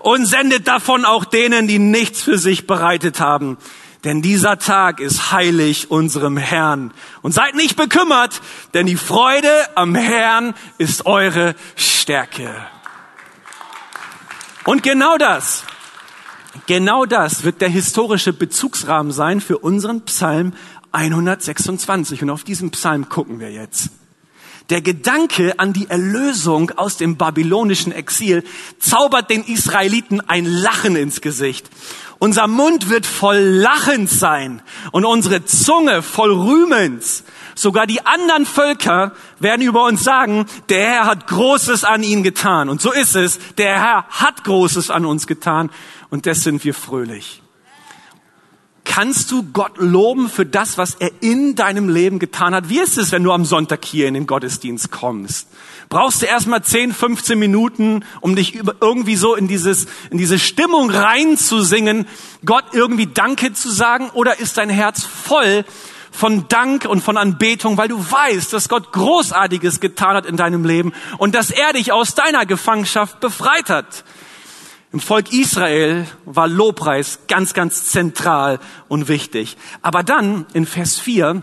Und 0.00 0.26
sendet 0.26 0.68
davon 0.68 1.06
auch 1.06 1.24
denen, 1.24 1.66
die 1.66 1.78
nichts 1.78 2.20
für 2.20 2.36
sich 2.36 2.66
bereitet 2.66 3.20
haben. 3.20 3.56
Denn 4.04 4.20
dieser 4.20 4.58
Tag 4.58 4.98
ist 4.98 5.30
heilig 5.30 5.90
unserem 5.90 6.36
Herrn. 6.36 6.92
Und 7.22 7.32
seid 7.32 7.54
nicht 7.54 7.76
bekümmert, 7.76 8.40
denn 8.74 8.86
die 8.86 8.96
Freude 8.96 9.48
am 9.76 9.94
Herrn 9.94 10.54
ist 10.78 11.06
eure 11.06 11.54
Stärke. 11.76 12.50
Und 14.64 14.82
genau 14.82 15.18
das, 15.18 15.64
genau 16.66 17.04
das 17.04 17.44
wird 17.44 17.60
der 17.60 17.68
historische 17.68 18.32
Bezugsrahmen 18.32 19.12
sein 19.12 19.40
für 19.40 19.58
unseren 19.58 20.02
Psalm 20.02 20.52
126. 20.90 22.22
Und 22.22 22.30
auf 22.30 22.42
diesen 22.42 22.70
Psalm 22.70 23.08
gucken 23.08 23.38
wir 23.38 23.52
jetzt. 23.52 23.90
Der 24.70 24.80
Gedanke 24.80 25.58
an 25.58 25.72
die 25.72 25.90
Erlösung 25.90 26.70
aus 26.76 26.96
dem 26.96 27.16
babylonischen 27.16 27.92
Exil 27.92 28.44
zaubert 28.78 29.28
den 29.28 29.44
Israeliten 29.44 30.20
ein 30.20 30.46
Lachen 30.46 30.96
ins 30.96 31.20
Gesicht. 31.20 31.68
Unser 32.22 32.46
Mund 32.46 32.88
wird 32.88 33.04
voll 33.04 33.38
Lachens 33.38 34.20
sein 34.20 34.62
und 34.92 35.04
unsere 35.04 35.44
Zunge 35.44 36.02
voll 36.02 36.30
Rühmens. 36.32 37.24
Sogar 37.56 37.88
die 37.88 38.06
anderen 38.06 38.46
Völker 38.46 39.10
werden 39.40 39.62
über 39.62 39.86
uns 39.86 40.04
sagen, 40.04 40.46
der 40.68 40.86
Herr 40.86 41.06
hat 41.06 41.26
Großes 41.26 41.82
an 41.82 42.04
ihnen 42.04 42.22
getan. 42.22 42.68
Und 42.68 42.80
so 42.80 42.92
ist 42.92 43.16
es, 43.16 43.40
der 43.58 43.74
Herr 43.74 44.04
hat 44.08 44.44
Großes 44.44 44.88
an 44.88 45.04
uns 45.04 45.26
getan 45.26 45.70
und 46.10 46.24
des 46.24 46.44
sind 46.44 46.62
wir 46.62 46.74
fröhlich. 46.74 47.41
Kannst 48.84 49.30
du 49.30 49.44
Gott 49.52 49.78
loben 49.78 50.28
für 50.28 50.44
das, 50.44 50.76
was 50.76 50.96
er 50.96 51.10
in 51.20 51.54
deinem 51.54 51.88
Leben 51.88 52.18
getan 52.18 52.54
hat? 52.54 52.68
Wie 52.68 52.80
ist 52.80 52.98
es, 52.98 53.12
wenn 53.12 53.22
du 53.22 53.32
am 53.32 53.44
Sonntag 53.44 53.84
hier 53.84 54.08
in 54.08 54.14
den 54.14 54.26
Gottesdienst 54.26 54.90
kommst? 54.90 55.46
Brauchst 55.88 56.22
du 56.22 56.26
erstmal 56.26 56.62
10, 56.62 56.92
15 56.92 57.38
Minuten, 57.38 58.04
um 58.20 58.34
dich 58.34 58.58
irgendwie 58.80 59.16
so 59.16 59.34
in 59.36 59.46
dieses, 59.46 59.86
in 60.10 60.18
diese 60.18 60.38
Stimmung 60.38 60.90
reinzusingen, 60.90 62.06
Gott 62.44 62.64
irgendwie 62.72 63.06
Danke 63.06 63.52
zu 63.52 63.70
sagen? 63.70 64.10
Oder 64.14 64.40
ist 64.40 64.58
dein 64.58 64.70
Herz 64.70 65.04
voll 65.04 65.64
von 66.10 66.46
Dank 66.48 66.84
und 66.84 67.02
von 67.02 67.16
Anbetung, 67.16 67.76
weil 67.76 67.88
du 67.88 67.98
weißt, 67.98 68.52
dass 68.52 68.68
Gott 68.68 68.92
Großartiges 68.92 69.80
getan 69.80 70.16
hat 70.16 70.26
in 70.26 70.36
deinem 70.36 70.64
Leben 70.64 70.92
und 71.18 71.34
dass 71.34 71.50
er 71.50 71.72
dich 71.72 71.92
aus 71.92 72.14
deiner 72.14 72.46
Gefangenschaft 72.46 73.20
befreit 73.20 73.70
hat? 73.70 74.04
Im 74.92 75.00
Volk 75.00 75.32
Israel 75.32 76.06
war 76.26 76.46
Lobpreis 76.46 77.20
ganz, 77.26 77.54
ganz 77.54 77.86
zentral 77.86 78.60
und 78.88 79.08
wichtig. 79.08 79.56
Aber 79.80 80.02
dann 80.02 80.44
in 80.52 80.66
Vers 80.66 80.98
4, 80.98 81.42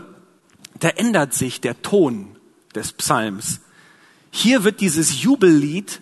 da 0.78 0.88
ändert 0.90 1.34
sich 1.34 1.60
der 1.60 1.82
Ton 1.82 2.36
des 2.76 2.92
Psalms. 2.92 3.60
Hier 4.30 4.62
wird 4.62 4.80
dieses 4.80 5.22
Jubellied 5.22 6.00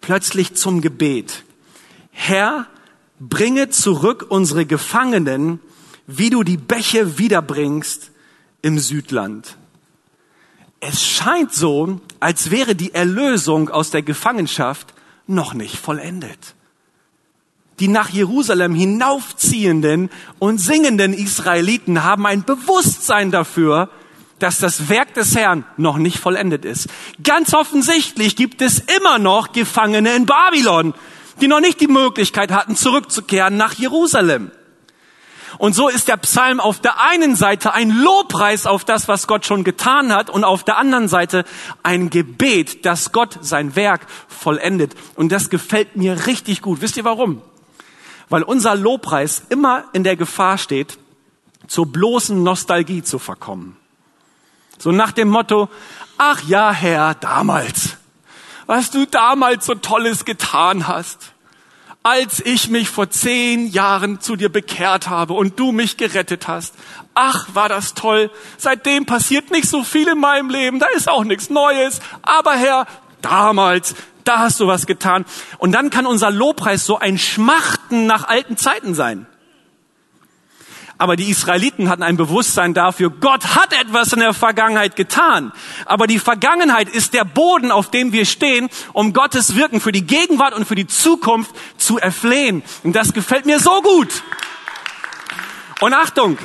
plötzlich 0.00 0.54
zum 0.54 0.80
Gebet. 0.80 1.42
Herr, 2.12 2.68
bringe 3.18 3.70
zurück 3.70 4.26
unsere 4.28 4.64
Gefangenen, 4.64 5.58
wie 6.06 6.30
du 6.30 6.44
die 6.44 6.58
Bäche 6.58 7.18
wiederbringst 7.18 8.12
im 8.62 8.78
Südland. 8.78 9.56
Es 10.78 11.04
scheint 11.04 11.52
so, 11.52 12.00
als 12.20 12.52
wäre 12.52 12.76
die 12.76 12.94
Erlösung 12.94 13.68
aus 13.68 13.90
der 13.90 14.02
Gefangenschaft 14.02 14.94
noch 15.26 15.54
nicht 15.54 15.76
vollendet 15.76 16.54
die 17.80 17.88
nach 17.88 18.08
Jerusalem 18.08 18.74
hinaufziehenden 18.74 20.10
und 20.38 20.58
singenden 20.58 21.14
Israeliten 21.14 22.04
haben 22.04 22.26
ein 22.26 22.44
Bewusstsein 22.44 23.30
dafür, 23.30 23.90
dass 24.38 24.58
das 24.58 24.88
Werk 24.88 25.14
des 25.14 25.36
Herrn 25.36 25.64
noch 25.76 25.96
nicht 25.96 26.18
vollendet 26.18 26.64
ist. 26.64 26.88
Ganz 27.22 27.54
offensichtlich 27.54 28.36
gibt 28.36 28.62
es 28.62 28.80
immer 28.98 29.18
noch 29.18 29.52
Gefangene 29.52 30.14
in 30.14 30.26
Babylon, 30.26 30.94
die 31.40 31.48
noch 31.48 31.60
nicht 31.60 31.80
die 31.80 31.88
Möglichkeit 31.88 32.52
hatten, 32.52 32.76
zurückzukehren 32.76 33.56
nach 33.56 33.74
Jerusalem. 33.74 34.50
Und 35.56 35.74
so 35.74 35.88
ist 35.88 36.06
der 36.08 36.18
Psalm 36.18 36.60
auf 36.60 36.80
der 36.80 37.00
einen 37.00 37.34
Seite 37.34 37.74
ein 37.74 37.90
Lobpreis 37.90 38.66
auf 38.66 38.84
das, 38.84 39.08
was 39.08 39.26
Gott 39.26 39.44
schon 39.44 39.64
getan 39.64 40.12
hat, 40.12 40.30
und 40.30 40.44
auf 40.44 40.62
der 40.62 40.76
anderen 40.76 41.08
Seite 41.08 41.44
ein 41.82 42.10
Gebet, 42.10 42.84
dass 42.84 43.12
Gott 43.12 43.38
sein 43.40 43.74
Werk 43.74 44.06
vollendet. 44.28 44.94
Und 45.16 45.32
das 45.32 45.50
gefällt 45.50 45.96
mir 45.96 46.26
richtig 46.26 46.62
gut. 46.62 46.80
Wisst 46.80 46.96
ihr 46.96 47.04
warum? 47.04 47.42
Weil 48.28 48.42
unser 48.42 48.74
Lobpreis 48.74 49.42
immer 49.48 49.84
in 49.92 50.04
der 50.04 50.16
Gefahr 50.16 50.58
steht, 50.58 50.98
zur 51.66 51.86
bloßen 51.86 52.42
Nostalgie 52.42 53.02
zu 53.02 53.18
verkommen. 53.18 53.76
So 54.78 54.92
nach 54.92 55.12
dem 55.12 55.28
Motto, 55.28 55.68
ach 56.16 56.42
ja, 56.44 56.72
Herr, 56.72 57.14
damals, 57.14 57.96
was 58.66 58.90
du 58.90 59.06
damals 59.06 59.66
so 59.66 59.74
Tolles 59.74 60.24
getan 60.24 60.86
hast, 60.86 61.32
als 62.02 62.40
ich 62.40 62.68
mich 62.68 62.88
vor 62.88 63.10
zehn 63.10 63.66
Jahren 63.66 64.20
zu 64.20 64.36
dir 64.36 64.48
bekehrt 64.48 65.08
habe 65.08 65.34
und 65.34 65.58
du 65.58 65.72
mich 65.72 65.96
gerettet 65.96 66.48
hast. 66.48 66.74
Ach, 67.14 67.48
war 67.52 67.68
das 67.68 67.94
toll. 67.94 68.30
Seitdem 68.56 69.04
passiert 69.04 69.50
nicht 69.50 69.68
so 69.68 69.82
viel 69.82 70.08
in 70.08 70.18
meinem 70.18 70.48
Leben, 70.48 70.78
da 70.78 70.86
ist 70.94 71.08
auch 71.08 71.24
nichts 71.24 71.50
Neues. 71.50 72.00
Aber 72.22 72.54
Herr, 72.54 72.86
damals, 73.20 73.94
da 74.28 74.40
hast 74.40 74.60
du 74.60 74.66
was 74.66 74.86
getan. 74.86 75.24
Und 75.58 75.72
dann 75.72 75.90
kann 75.90 76.06
unser 76.06 76.30
Lobpreis 76.30 76.84
so 76.84 76.98
ein 76.98 77.18
Schmachten 77.18 78.06
nach 78.06 78.28
alten 78.28 78.56
Zeiten 78.56 78.94
sein. 78.94 79.26
Aber 80.98 81.14
die 81.14 81.30
Israeliten 81.30 81.88
hatten 81.88 82.02
ein 82.02 82.16
Bewusstsein 82.16 82.74
dafür, 82.74 83.10
Gott 83.10 83.54
hat 83.54 83.72
etwas 83.72 84.12
in 84.12 84.18
der 84.18 84.34
Vergangenheit 84.34 84.96
getan. 84.96 85.52
Aber 85.86 86.08
die 86.08 86.18
Vergangenheit 86.18 86.88
ist 86.88 87.14
der 87.14 87.24
Boden, 87.24 87.70
auf 87.70 87.90
dem 87.90 88.12
wir 88.12 88.26
stehen, 88.26 88.68
um 88.92 89.12
Gottes 89.12 89.54
Wirken 89.54 89.80
für 89.80 89.92
die 89.92 90.06
Gegenwart 90.06 90.54
und 90.54 90.66
für 90.66 90.74
die 90.74 90.88
Zukunft 90.88 91.52
zu 91.76 91.98
erflehen. 91.98 92.64
Und 92.82 92.96
das 92.96 93.12
gefällt 93.12 93.46
mir 93.46 93.60
so 93.60 93.80
gut. 93.80 94.24
Und 95.80 95.94
Achtung, 95.94 96.36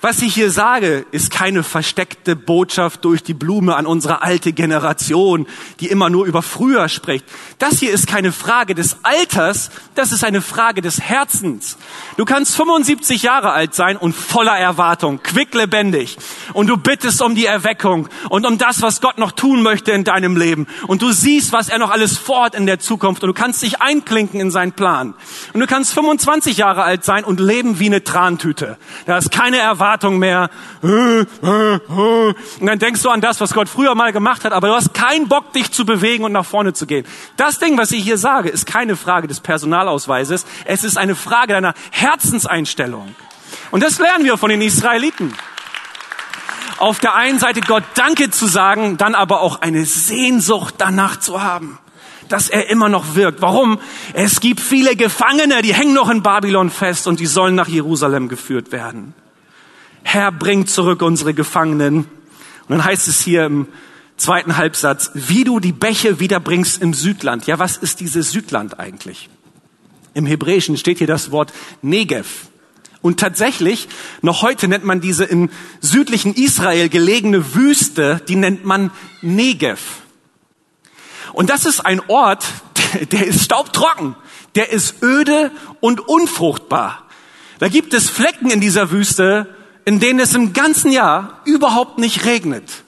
was 0.00 0.22
ich 0.22 0.32
hier 0.32 0.52
sage, 0.52 1.06
ist 1.10 1.32
keine 1.32 1.64
versteckte 1.64 2.36
Botschaft 2.36 3.04
durch 3.04 3.24
die 3.24 3.34
Blume 3.34 3.74
an 3.74 3.84
unsere 3.84 4.22
alte 4.22 4.52
Generation, 4.52 5.48
die 5.80 5.88
immer 5.88 6.08
nur 6.08 6.24
über 6.24 6.42
früher 6.42 6.88
spricht. 6.88 7.24
Das 7.58 7.80
hier 7.80 7.90
ist 7.90 8.06
keine 8.06 8.30
Frage 8.30 8.76
des 8.76 8.98
Alters, 9.02 9.72
das 9.96 10.12
ist 10.12 10.22
eine 10.22 10.40
Frage 10.40 10.82
des 10.82 11.00
Herzens. 11.00 11.78
Du 12.16 12.24
kannst 12.24 12.54
75 12.54 13.24
Jahre 13.24 13.50
alt 13.50 13.74
sein 13.74 13.96
und 13.96 14.12
voller 14.14 14.56
Erwartung, 14.56 15.20
quicklebendig. 15.20 16.16
Und 16.52 16.68
du 16.68 16.76
bittest 16.76 17.20
um 17.20 17.34
die 17.34 17.46
Erweckung 17.46 18.08
und 18.28 18.46
um 18.46 18.56
das, 18.56 18.82
was 18.82 19.00
Gott 19.00 19.18
noch 19.18 19.32
tun 19.32 19.64
möchte 19.64 19.90
in 19.90 20.04
deinem 20.04 20.36
Leben. 20.36 20.68
Und 20.86 21.02
du 21.02 21.10
siehst, 21.10 21.52
was 21.52 21.68
er 21.68 21.80
noch 21.80 21.90
alles 21.90 22.16
vorhat 22.16 22.54
in 22.54 22.66
der 22.66 22.78
Zukunft. 22.78 23.24
Und 23.24 23.28
du 23.28 23.34
kannst 23.34 23.62
dich 23.62 23.82
einklinken 23.82 24.38
in 24.38 24.52
seinen 24.52 24.72
Plan. 24.72 25.14
Und 25.54 25.58
du 25.58 25.66
kannst 25.66 25.92
25 25.92 26.56
Jahre 26.56 26.84
alt 26.84 27.04
sein 27.04 27.24
und 27.24 27.40
leben 27.40 27.80
wie 27.80 27.86
eine 27.86 28.04
Trantüte. 28.04 28.78
Da 29.04 29.18
ist 29.18 29.32
keine 29.32 29.58
Erwartung 29.58 29.87
Erwartung 29.88 30.18
mehr. 30.18 30.50
Und 30.82 31.26
dann 32.60 32.78
denkst 32.78 33.02
du 33.02 33.08
an 33.08 33.20
das, 33.20 33.40
was 33.40 33.54
Gott 33.54 33.68
früher 33.68 33.94
mal 33.94 34.12
gemacht 34.12 34.44
hat, 34.44 34.52
aber 34.52 34.68
du 34.68 34.74
hast 34.74 34.92
keinen 34.92 35.28
Bock, 35.28 35.52
dich 35.54 35.72
zu 35.72 35.86
bewegen 35.86 36.24
und 36.24 36.32
nach 36.32 36.44
vorne 36.44 36.74
zu 36.74 36.86
gehen. 36.86 37.06
Das 37.36 37.58
Ding, 37.58 37.78
was 37.78 37.90
ich 37.92 38.02
hier 38.04 38.18
sage, 38.18 38.50
ist 38.50 38.66
keine 38.66 38.96
Frage 38.96 39.28
des 39.28 39.40
Personalausweises. 39.40 40.44
Es 40.66 40.84
ist 40.84 40.98
eine 40.98 41.14
Frage 41.14 41.54
deiner 41.54 41.74
Herzenseinstellung. 41.90 43.14
Und 43.70 43.82
das 43.82 43.98
lernen 43.98 44.24
wir 44.24 44.36
von 44.36 44.50
den 44.50 44.60
Israeliten 44.60 45.34
auf 46.76 47.00
der 47.00 47.14
einen 47.16 47.38
Seite 47.40 47.60
Gott 47.60 47.82
Danke 47.94 48.30
zu 48.30 48.46
sagen, 48.46 48.98
dann 48.98 49.16
aber 49.16 49.40
auch 49.40 49.62
eine 49.62 49.84
Sehnsucht 49.84 50.74
danach 50.78 51.18
zu 51.18 51.42
haben, 51.42 51.78
dass 52.28 52.48
er 52.48 52.70
immer 52.70 52.88
noch 52.88 53.16
wirkt. 53.16 53.42
Warum? 53.42 53.80
Es 54.12 54.38
gibt 54.38 54.60
viele 54.60 54.94
Gefangene, 54.94 55.62
die 55.62 55.74
hängen 55.74 55.94
noch 55.94 56.08
in 56.08 56.22
Babylon 56.22 56.70
fest 56.70 57.08
und 57.08 57.18
die 57.18 57.26
sollen 57.26 57.56
nach 57.56 57.66
Jerusalem 57.66 58.28
geführt 58.28 58.70
werden. 58.70 59.14
Herr, 60.10 60.32
bring 60.32 60.66
zurück 60.66 61.02
unsere 61.02 61.34
Gefangenen. 61.34 61.98
Und 61.98 62.08
dann 62.70 62.82
heißt 62.82 63.08
es 63.08 63.20
hier 63.20 63.44
im 63.44 63.68
zweiten 64.16 64.56
Halbsatz, 64.56 65.10
wie 65.12 65.44
du 65.44 65.60
die 65.60 65.72
Bäche 65.72 66.18
wiederbringst 66.18 66.80
im 66.80 66.94
Südland. 66.94 67.46
Ja, 67.46 67.58
was 67.58 67.76
ist 67.76 68.00
dieses 68.00 68.30
Südland 68.30 68.80
eigentlich? 68.80 69.28
Im 70.14 70.24
Hebräischen 70.24 70.78
steht 70.78 70.96
hier 70.96 71.06
das 71.06 71.30
Wort 71.30 71.52
Negev. 71.82 72.46
Und 73.02 73.20
tatsächlich, 73.20 73.86
noch 74.22 74.40
heute 74.40 74.66
nennt 74.66 74.82
man 74.82 75.02
diese 75.02 75.26
im 75.26 75.50
südlichen 75.82 76.32
Israel 76.32 76.88
gelegene 76.88 77.54
Wüste, 77.54 78.22
die 78.28 78.36
nennt 78.36 78.64
man 78.64 78.90
Negev. 79.20 79.82
Und 81.34 81.50
das 81.50 81.66
ist 81.66 81.80
ein 81.80 82.00
Ort, 82.08 82.46
der 83.12 83.26
ist 83.26 83.44
staubtrocken, 83.44 84.14
der 84.54 84.72
ist 84.72 85.02
öde 85.02 85.50
und 85.80 86.00
unfruchtbar. 86.00 87.06
Da 87.58 87.68
gibt 87.68 87.92
es 87.92 88.08
Flecken 88.08 88.48
in 88.48 88.62
dieser 88.62 88.90
Wüste, 88.90 89.54
in 89.88 90.00
denen 90.00 90.20
es 90.20 90.34
im 90.34 90.52
ganzen 90.52 90.92
Jahr 90.92 91.40
überhaupt 91.46 91.96
nicht 91.96 92.26
regnet. 92.26 92.84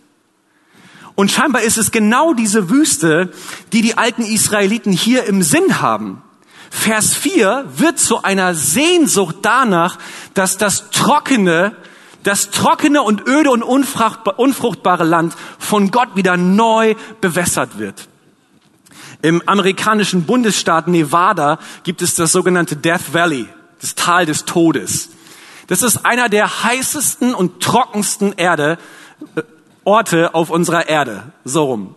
Und 1.14 1.30
scheinbar 1.30 1.62
ist 1.62 1.78
es 1.78 1.92
genau 1.92 2.35
diese 2.35 2.69
Wüste, 2.69 3.33
die 3.73 3.80
die 3.80 3.97
alten 3.97 4.21
Israeliten 4.21 4.92
hier 4.92 5.25
im 5.25 5.42
Sinn 5.42 5.80
haben. 5.80 6.21
Vers 6.69 7.14
4 7.14 7.64
wird 7.75 7.99
zu 7.99 8.23
einer 8.23 8.54
Sehnsucht 8.54 9.37
danach, 9.40 9.97
dass 10.35 10.59
das 10.59 10.90
trockene, 10.90 11.75
das 12.23 12.50
trockene 12.50 13.00
und 13.00 13.26
öde 13.26 13.50
und 13.50 13.62
unfruchtbare 13.62 15.04
Land 15.04 15.33
von 15.59 15.90
Gott 15.90 16.16
wieder 16.16 16.37
neu 16.37 16.97
bewässert 17.23 17.78
wird. 17.78 18.09
Im 19.23 19.40
amerikanischen 19.49 20.25
Bundesstaat 20.25 20.87
Nevada 20.87 21.61
gibt 21.83 22.02
es 22.02 22.14
das 22.14 22.33
sogenannte 22.33 22.76
Death 22.76 23.14
Valley, 23.14 23.49
das 23.80 23.95
Tal 23.95 24.26
des 24.26 24.45
Todes. 24.45 25.09
Das 25.70 25.80
ist 25.82 26.04
einer 26.04 26.28
der 26.28 26.64
heißesten 26.64 27.32
und 27.32 27.62
trockensten 27.62 28.32
Erde, 28.32 28.76
äh, 29.36 29.42
Orte 29.84 30.34
auf 30.34 30.50
unserer 30.50 30.88
Erde. 30.88 31.32
So 31.44 31.62
rum. 31.62 31.94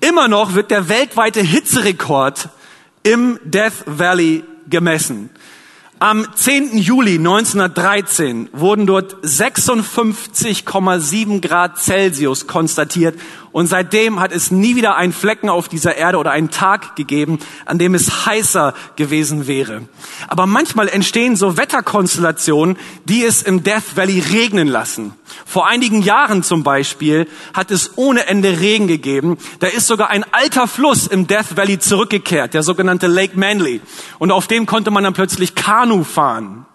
Immer 0.00 0.26
noch 0.26 0.54
wird 0.54 0.72
der 0.72 0.88
weltweite 0.88 1.42
Hitzerekord 1.42 2.48
im 3.04 3.38
Death 3.44 3.84
Valley 3.86 4.42
gemessen. 4.68 5.30
Am 6.00 6.26
10. 6.34 6.76
Juli 6.76 7.18
1913 7.18 8.48
wurden 8.52 8.88
dort 8.88 9.14
56,7 9.24 11.40
Grad 11.40 11.78
Celsius 11.78 12.48
konstatiert 12.48 13.16
und 13.52 13.66
seitdem 13.66 14.18
hat 14.18 14.32
es 14.32 14.50
nie 14.50 14.76
wieder 14.76 14.96
einen 14.96 15.12
Flecken 15.12 15.48
auf 15.48 15.68
dieser 15.68 15.96
Erde 15.96 16.18
oder 16.18 16.30
einen 16.30 16.50
Tag 16.50 16.96
gegeben, 16.96 17.38
an 17.66 17.78
dem 17.78 17.94
es 17.94 18.26
heißer 18.26 18.74
gewesen 18.96 19.46
wäre. 19.46 19.82
Aber 20.28 20.46
manchmal 20.46 20.88
entstehen 20.88 21.36
so 21.36 21.56
Wetterkonstellationen, 21.56 22.78
die 23.04 23.24
es 23.24 23.42
im 23.42 23.62
Death 23.62 23.96
Valley 23.96 24.20
regnen 24.20 24.68
lassen. 24.68 25.12
Vor 25.44 25.66
einigen 25.66 26.02
Jahren 26.02 26.42
zum 26.42 26.62
Beispiel 26.62 27.28
hat 27.52 27.70
es 27.70 27.92
ohne 27.96 28.26
Ende 28.26 28.60
Regen 28.60 28.86
gegeben. 28.86 29.36
Da 29.60 29.66
ist 29.66 29.86
sogar 29.86 30.08
ein 30.08 30.24
alter 30.32 30.66
Fluss 30.66 31.06
im 31.06 31.26
Death 31.26 31.56
Valley 31.56 31.78
zurückgekehrt, 31.78 32.54
der 32.54 32.62
sogenannte 32.62 33.06
Lake 33.06 33.38
Manly. 33.38 33.80
Und 34.18 34.32
auf 34.32 34.46
dem 34.46 34.66
konnte 34.66 34.90
man 34.90 35.04
dann 35.04 35.14
plötzlich 35.14 35.54
Kanu 35.54 36.04
fahren. 36.04 36.66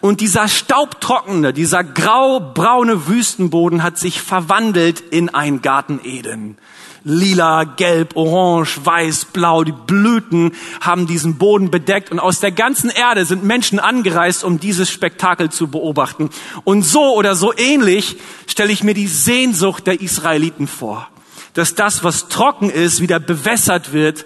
Und 0.00 0.20
dieser 0.20 0.48
staubtrockene, 0.48 1.52
dieser 1.52 1.84
grau-braune 1.84 3.06
Wüstenboden 3.06 3.82
hat 3.82 3.98
sich 3.98 4.20
verwandelt 4.20 5.00
in 5.00 5.28
ein 5.28 5.62
Garten 5.62 6.00
Eden. 6.02 6.58
Lila, 7.04 7.64
gelb, 7.64 8.14
orange, 8.14 8.84
weiß, 8.84 9.26
blau, 9.26 9.64
die 9.64 9.72
Blüten 9.72 10.52
haben 10.80 11.08
diesen 11.08 11.36
Boden 11.36 11.70
bedeckt 11.70 12.12
und 12.12 12.20
aus 12.20 12.38
der 12.38 12.52
ganzen 12.52 12.90
Erde 12.90 13.24
sind 13.24 13.42
Menschen 13.42 13.80
angereist, 13.80 14.44
um 14.44 14.60
dieses 14.60 14.88
Spektakel 14.88 15.50
zu 15.50 15.66
beobachten. 15.66 16.30
Und 16.62 16.82
so 16.82 17.14
oder 17.16 17.34
so 17.34 17.52
ähnlich 17.56 18.18
stelle 18.46 18.72
ich 18.72 18.84
mir 18.84 18.94
die 18.94 19.08
Sehnsucht 19.08 19.86
der 19.88 20.00
Israeliten 20.00 20.68
vor, 20.68 21.08
dass 21.54 21.74
das, 21.74 22.04
was 22.04 22.28
trocken 22.28 22.70
ist, 22.70 23.00
wieder 23.00 23.18
bewässert 23.18 23.92
wird 23.92 24.24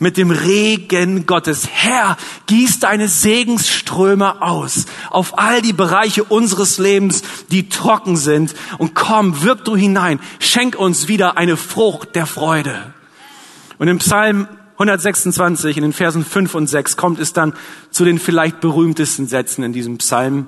mit 0.00 0.16
dem 0.16 0.32
Regen 0.32 1.26
Gottes. 1.26 1.68
Herr, 1.70 2.16
gieß 2.46 2.80
deine 2.80 3.06
Segensströme 3.06 4.42
aus 4.42 4.86
auf 5.10 5.38
all 5.38 5.62
die 5.62 5.74
Bereiche 5.74 6.24
unseres 6.24 6.78
Lebens, 6.78 7.22
die 7.52 7.68
trocken 7.68 8.16
sind. 8.16 8.54
Und 8.78 8.94
komm, 8.94 9.42
wirk 9.42 9.64
du 9.64 9.76
hinein. 9.76 10.18
Schenk 10.40 10.76
uns 10.76 11.06
wieder 11.06 11.36
eine 11.36 11.56
Frucht 11.56 12.16
der 12.16 12.26
Freude. 12.26 12.92
Und 13.78 13.88
im 13.88 13.98
Psalm 13.98 14.48
126, 14.72 15.76
in 15.76 15.82
den 15.82 15.92
Versen 15.92 16.24
5 16.24 16.54
und 16.54 16.66
6, 16.66 16.96
kommt 16.96 17.20
es 17.20 17.34
dann 17.34 17.52
zu 17.90 18.04
den 18.04 18.18
vielleicht 18.18 18.60
berühmtesten 18.60 19.28
Sätzen 19.28 19.62
in 19.62 19.74
diesem 19.74 19.98
Psalm. 19.98 20.46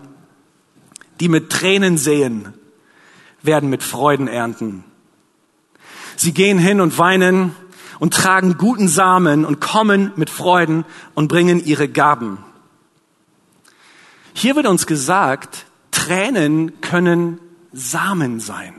Die 1.21 1.29
mit 1.29 1.51
Tränen 1.51 1.99
sehen, 1.99 2.55
werden 3.43 3.69
mit 3.69 3.83
Freuden 3.83 4.29
ernten. 4.29 4.85
Sie 6.17 6.33
gehen 6.33 6.59
hin 6.59 6.81
und 6.81 6.97
weinen 6.99 7.55
und 8.03 8.15
tragen 8.15 8.59
guten 8.59 8.89
Samen 8.89 9.45
und 9.45 9.61
kommen 9.61 10.11
mit 10.17 10.29
Freuden 10.29 10.85
und 11.15 11.29
bringen 11.29 11.65
ihre 11.65 11.89
Gaben. 11.89 12.39
Hier 14.33 14.57
wird 14.57 14.67
uns 14.67 14.89
gesagt, 14.89 15.67
Tränen 15.93 16.81
können 16.81 17.39
Samen 17.73 18.41
sein, 18.41 18.75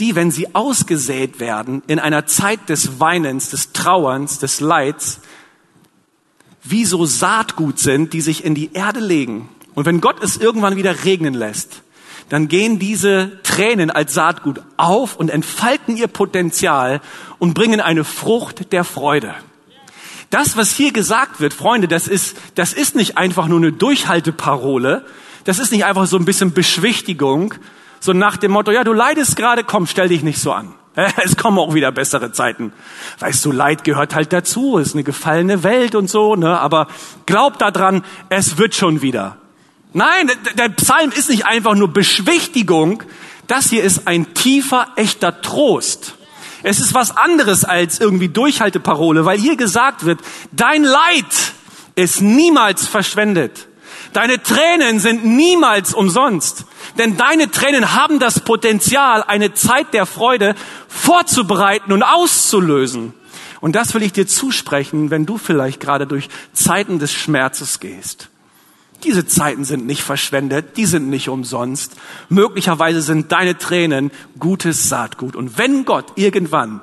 die, 0.00 0.16
wenn 0.16 0.32
sie 0.32 0.56
ausgesät 0.56 1.38
werden 1.38 1.84
in 1.86 2.00
einer 2.00 2.26
Zeit 2.26 2.68
des 2.68 2.98
Weinens, 2.98 3.50
des 3.50 3.70
Trauerns, 3.72 4.40
des 4.40 4.58
Leids, 4.58 5.20
wie 6.64 6.84
so 6.84 7.06
Saatgut 7.06 7.78
sind, 7.78 8.12
die 8.12 8.22
sich 8.22 8.44
in 8.44 8.56
die 8.56 8.72
Erde 8.72 8.98
legen. 8.98 9.48
Und 9.76 9.86
wenn 9.86 10.00
Gott 10.00 10.20
es 10.20 10.36
irgendwann 10.36 10.74
wieder 10.74 11.04
regnen 11.04 11.34
lässt, 11.34 11.84
dann 12.28 12.48
gehen 12.48 12.78
diese 12.78 13.40
Tränen 13.42 13.90
als 13.90 14.14
Saatgut 14.14 14.60
auf 14.76 15.16
und 15.16 15.30
entfalten 15.30 15.96
ihr 15.96 16.08
Potenzial 16.08 17.00
und 17.38 17.54
bringen 17.54 17.80
eine 17.80 18.04
Frucht 18.04 18.72
der 18.72 18.84
Freude. 18.84 19.34
Das, 20.30 20.56
was 20.56 20.72
hier 20.72 20.92
gesagt 20.92 21.40
wird, 21.40 21.54
Freunde, 21.54 21.86
das 21.86 22.08
ist, 22.08 22.36
das 22.56 22.72
ist 22.72 22.96
nicht 22.96 23.16
einfach 23.16 23.46
nur 23.46 23.58
eine 23.58 23.72
Durchhalteparole. 23.72 25.04
Das 25.44 25.60
ist 25.60 25.70
nicht 25.70 25.84
einfach 25.84 26.06
so 26.06 26.16
ein 26.16 26.24
bisschen 26.24 26.52
Beschwichtigung, 26.52 27.54
so 28.00 28.12
nach 28.12 28.36
dem 28.36 28.52
Motto, 28.52 28.72
ja, 28.72 28.84
du 28.84 28.92
leidest 28.92 29.36
gerade, 29.36 29.64
komm, 29.64 29.86
stell 29.86 30.08
dich 30.08 30.22
nicht 30.22 30.40
so 30.40 30.52
an. 30.52 30.74
Es 31.22 31.36
kommen 31.36 31.58
auch 31.58 31.74
wieder 31.74 31.92
bessere 31.92 32.32
Zeiten. 32.32 32.72
Weißt 33.18 33.44
du, 33.44 33.52
Leid 33.52 33.84
gehört 33.84 34.14
halt 34.14 34.32
dazu, 34.32 34.78
ist 34.78 34.94
eine 34.94 35.04
gefallene 35.04 35.62
Welt 35.62 35.94
und 35.94 36.08
so, 36.08 36.36
ne? 36.36 36.58
Aber 36.58 36.88
glaub 37.26 37.58
daran, 37.58 38.02
es 38.28 38.58
wird 38.58 38.74
schon 38.74 39.02
wieder. 39.02 39.36
Nein, 39.96 40.30
der 40.58 40.68
Psalm 40.68 41.10
ist 41.10 41.30
nicht 41.30 41.46
einfach 41.46 41.74
nur 41.74 41.88
Beschwichtigung. 41.88 43.02
Das 43.46 43.70
hier 43.70 43.82
ist 43.82 44.06
ein 44.06 44.34
tiefer, 44.34 44.88
echter 44.96 45.40
Trost. 45.40 46.16
Es 46.62 46.80
ist 46.80 46.92
was 46.92 47.16
anderes 47.16 47.64
als 47.64 47.98
irgendwie 47.98 48.28
Durchhalteparole, 48.28 49.24
weil 49.24 49.38
hier 49.38 49.56
gesagt 49.56 50.04
wird, 50.04 50.20
dein 50.52 50.84
Leid 50.84 51.24
ist 51.94 52.20
niemals 52.20 52.86
verschwendet. 52.86 53.68
Deine 54.12 54.42
Tränen 54.42 55.00
sind 55.00 55.24
niemals 55.24 55.94
umsonst. 55.94 56.66
Denn 56.98 57.16
deine 57.16 57.50
Tränen 57.50 57.94
haben 57.94 58.18
das 58.18 58.40
Potenzial, 58.40 59.22
eine 59.22 59.54
Zeit 59.54 59.94
der 59.94 60.04
Freude 60.04 60.56
vorzubereiten 60.88 61.92
und 61.92 62.02
auszulösen. 62.02 63.14
Und 63.62 63.74
das 63.74 63.94
will 63.94 64.02
ich 64.02 64.12
dir 64.12 64.26
zusprechen, 64.26 65.10
wenn 65.10 65.24
du 65.24 65.38
vielleicht 65.38 65.80
gerade 65.80 66.06
durch 66.06 66.28
Zeiten 66.52 66.98
des 66.98 67.14
Schmerzes 67.14 67.80
gehst. 67.80 68.28
Diese 69.04 69.26
Zeiten 69.26 69.64
sind 69.64 69.86
nicht 69.86 70.02
verschwendet, 70.02 70.76
die 70.76 70.86
sind 70.86 71.08
nicht 71.08 71.28
umsonst. 71.28 71.96
Möglicherweise 72.28 73.02
sind 73.02 73.30
deine 73.30 73.58
Tränen 73.58 74.10
gutes 74.38 74.88
Saatgut. 74.88 75.36
Und 75.36 75.58
wenn 75.58 75.84
Gott 75.84 76.12
irgendwann 76.16 76.80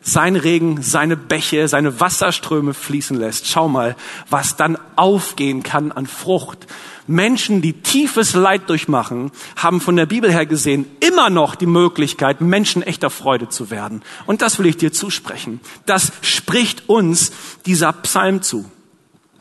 sein 0.00 0.36
Regen, 0.36 0.82
seine 0.82 1.16
Bäche, 1.16 1.68
seine 1.68 2.00
Wasserströme 2.00 2.74
fließen 2.74 3.16
lässt, 3.16 3.46
schau 3.46 3.68
mal, 3.68 3.96
was 4.30 4.56
dann 4.56 4.78
aufgehen 4.96 5.62
kann 5.62 5.92
an 5.92 6.06
Frucht. 6.06 6.66
Menschen, 7.06 7.62
die 7.62 7.72
tiefes 7.72 8.34
Leid 8.34 8.68
durchmachen, 8.68 9.32
haben 9.56 9.80
von 9.80 9.96
der 9.96 10.06
Bibel 10.06 10.30
her 10.30 10.46
gesehen 10.46 10.86
immer 11.00 11.30
noch 11.30 11.54
die 11.54 11.66
Möglichkeit, 11.66 12.40
Menschen 12.40 12.82
echter 12.82 13.10
Freude 13.10 13.48
zu 13.48 13.70
werden. 13.70 14.02
Und 14.26 14.42
das 14.42 14.58
will 14.58 14.66
ich 14.66 14.76
dir 14.76 14.92
zusprechen. 14.92 15.60
Das 15.86 16.12
spricht 16.20 16.88
uns 16.88 17.32
dieser 17.66 17.92
Psalm 17.92 18.42
zu. 18.42 18.70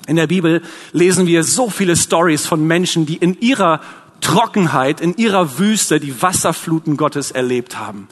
In 0.07 0.15
der 0.15 0.27
Bibel 0.27 0.61
lesen 0.93 1.27
wir 1.27 1.43
so 1.43 1.69
viele 1.69 1.95
Stories 1.97 2.47
von 2.47 2.65
Menschen, 2.65 3.05
die 3.05 3.17
in 3.17 3.39
ihrer 3.41 3.81
Trockenheit, 4.21 5.01
in 5.01 5.15
ihrer 5.17 5.59
Wüste 5.59 5.99
die 5.99 6.21
Wasserfluten 6.21 6.95
Gottes 6.97 7.31
erlebt 7.31 7.77
haben. 7.77 8.07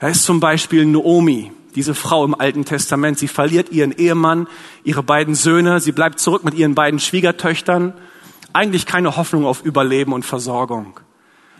Da 0.00 0.08
ist 0.08 0.24
zum 0.24 0.40
Beispiel 0.40 0.84
Naomi, 0.84 1.52
diese 1.76 1.94
Frau 1.94 2.24
im 2.24 2.34
Alten 2.34 2.64
Testament. 2.64 3.18
Sie 3.18 3.28
verliert 3.28 3.70
ihren 3.70 3.92
Ehemann, 3.92 4.48
ihre 4.82 5.04
beiden 5.04 5.36
Söhne, 5.36 5.80
sie 5.80 5.92
bleibt 5.92 6.18
zurück 6.18 6.42
mit 6.42 6.54
ihren 6.54 6.74
beiden 6.74 6.98
Schwiegertöchtern. 6.98 7.92
Eigentlich 8.52 8.84
keine 8.84 9.16
Hoffnung 9.16 9.46
auf 9.46 9.64
Überleben 9.64 10.12
und 10.12 10.24
Versorgung. 10.24 10.98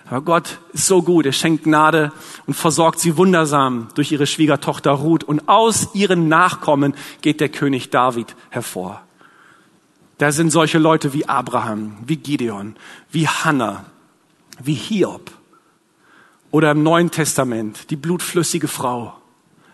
Aber 0.09 0.23
Gott 0.23 0.59
ist 0.73 0.89
so 0.89 1.03
gut, 1.03 1.27
er 1.27 1.33
schenkt 1.33 1.63
Gnade 1.63 2.11
und 2.47 2.55
versorgt 2.55 2.99
sie 2.99 3.17
wundersam 3.17 3.87
durch 3.95 4.11
ihre 4.11 4.27
Schwiegertochter 4.27 4.91
Ruth. 4.91 5.23
Und 5.23 5.49
aus 5.49 5.91
ihren 5.95 6.27
Nachkommen 6.27 6.95
geht 7.21 7.41
der 7.41 7.49
König 7.49 7.91
David 7.91 8.35
hervor. 8.49 9.03
Da 10.21 10.33
sind 10.33 10.51
solche 10.51 10.77
Leute 10.77 11.15
wie 11.15 11.27
Abraham, 11.31 11.97
wie 12.05 12.19
Gideon, 12.19 12.77
wie 13.11 13.27
Hannah, 13.27 13.87
wie 14.63 14.75
Hiob. 14.75 15.31
Oder 16.51 16.73
im 16.73 16.83
Neuen 16.83 17.11
Testament 17.11 17.89
die 17.89 17.97
blutflüssige 17.97 18.69
Frau. 18.69 19.15